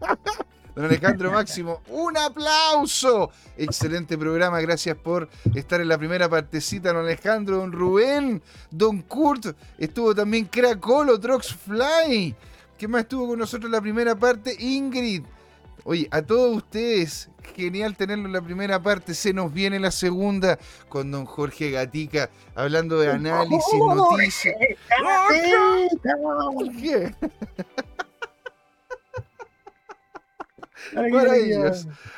[0.76, 3.30] Don Alejandro Máximo, un aplauso.
[3.56, 9.56] Excelente programa, gracias por estar en la primera partecita, don Alejandro, don Rubén, don Kurt,
[9.78, 12.36] estuvo también Cracolo, Fly.
[12.76, 14.54] ¿Qué más estuvo con nosotros en la primera parte?
[14.58, 15.24] Ingrid.
[15.88, 19.14] Oye, a todos ustedes, genial tenerlo en la primera parte.
[19.14, 20.58] Se nos viene la segunda
[20.88, 24.56] con don Jorge Gatica hablando de análisis, noticias.
[26.80, 27.14] ¿Qué?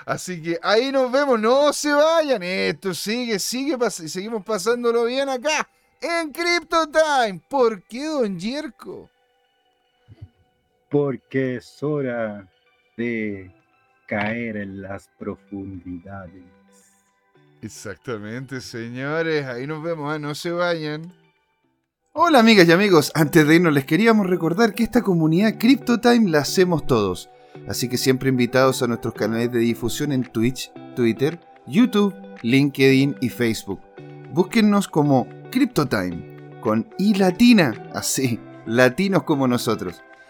[0.06, 2.42] Así que ahí nos vemos, no se vayan.
[2.42, 5.68] Esto sigue, sigue, seguimos pasándolo bien acá
[6.00, 7.42] en Crypto Time.
[7.46, 9.10] ¿Por qué, don Yerko?
[10.88, 12.48] Porque es hora
[12.96, 13.57] de
[14.08, 16.42] caer en las profundidades.
[17.60, 19.44] Exactamente, señores.
[19.46, 20.18] Ahí nos vemos, ¿eh?
[20.18, 21.12] no se vayan.
[22.14, 26.38] Hola amigas y amigos, antes de irnos les queríamos recordar que esta comunidad CryptoTime la
[26.40, 27.28] hacemos todos.
[27.68, 33.28] Así que siempre invitados a nuestros canales de difusión en Twitch, Twitter, YouTube, LinkedIn y
[33.28, 33.80] Facebook.
[34.32, 40.02] Búsquennos como CryptoTime, con I latina, así, latinos como nosotros.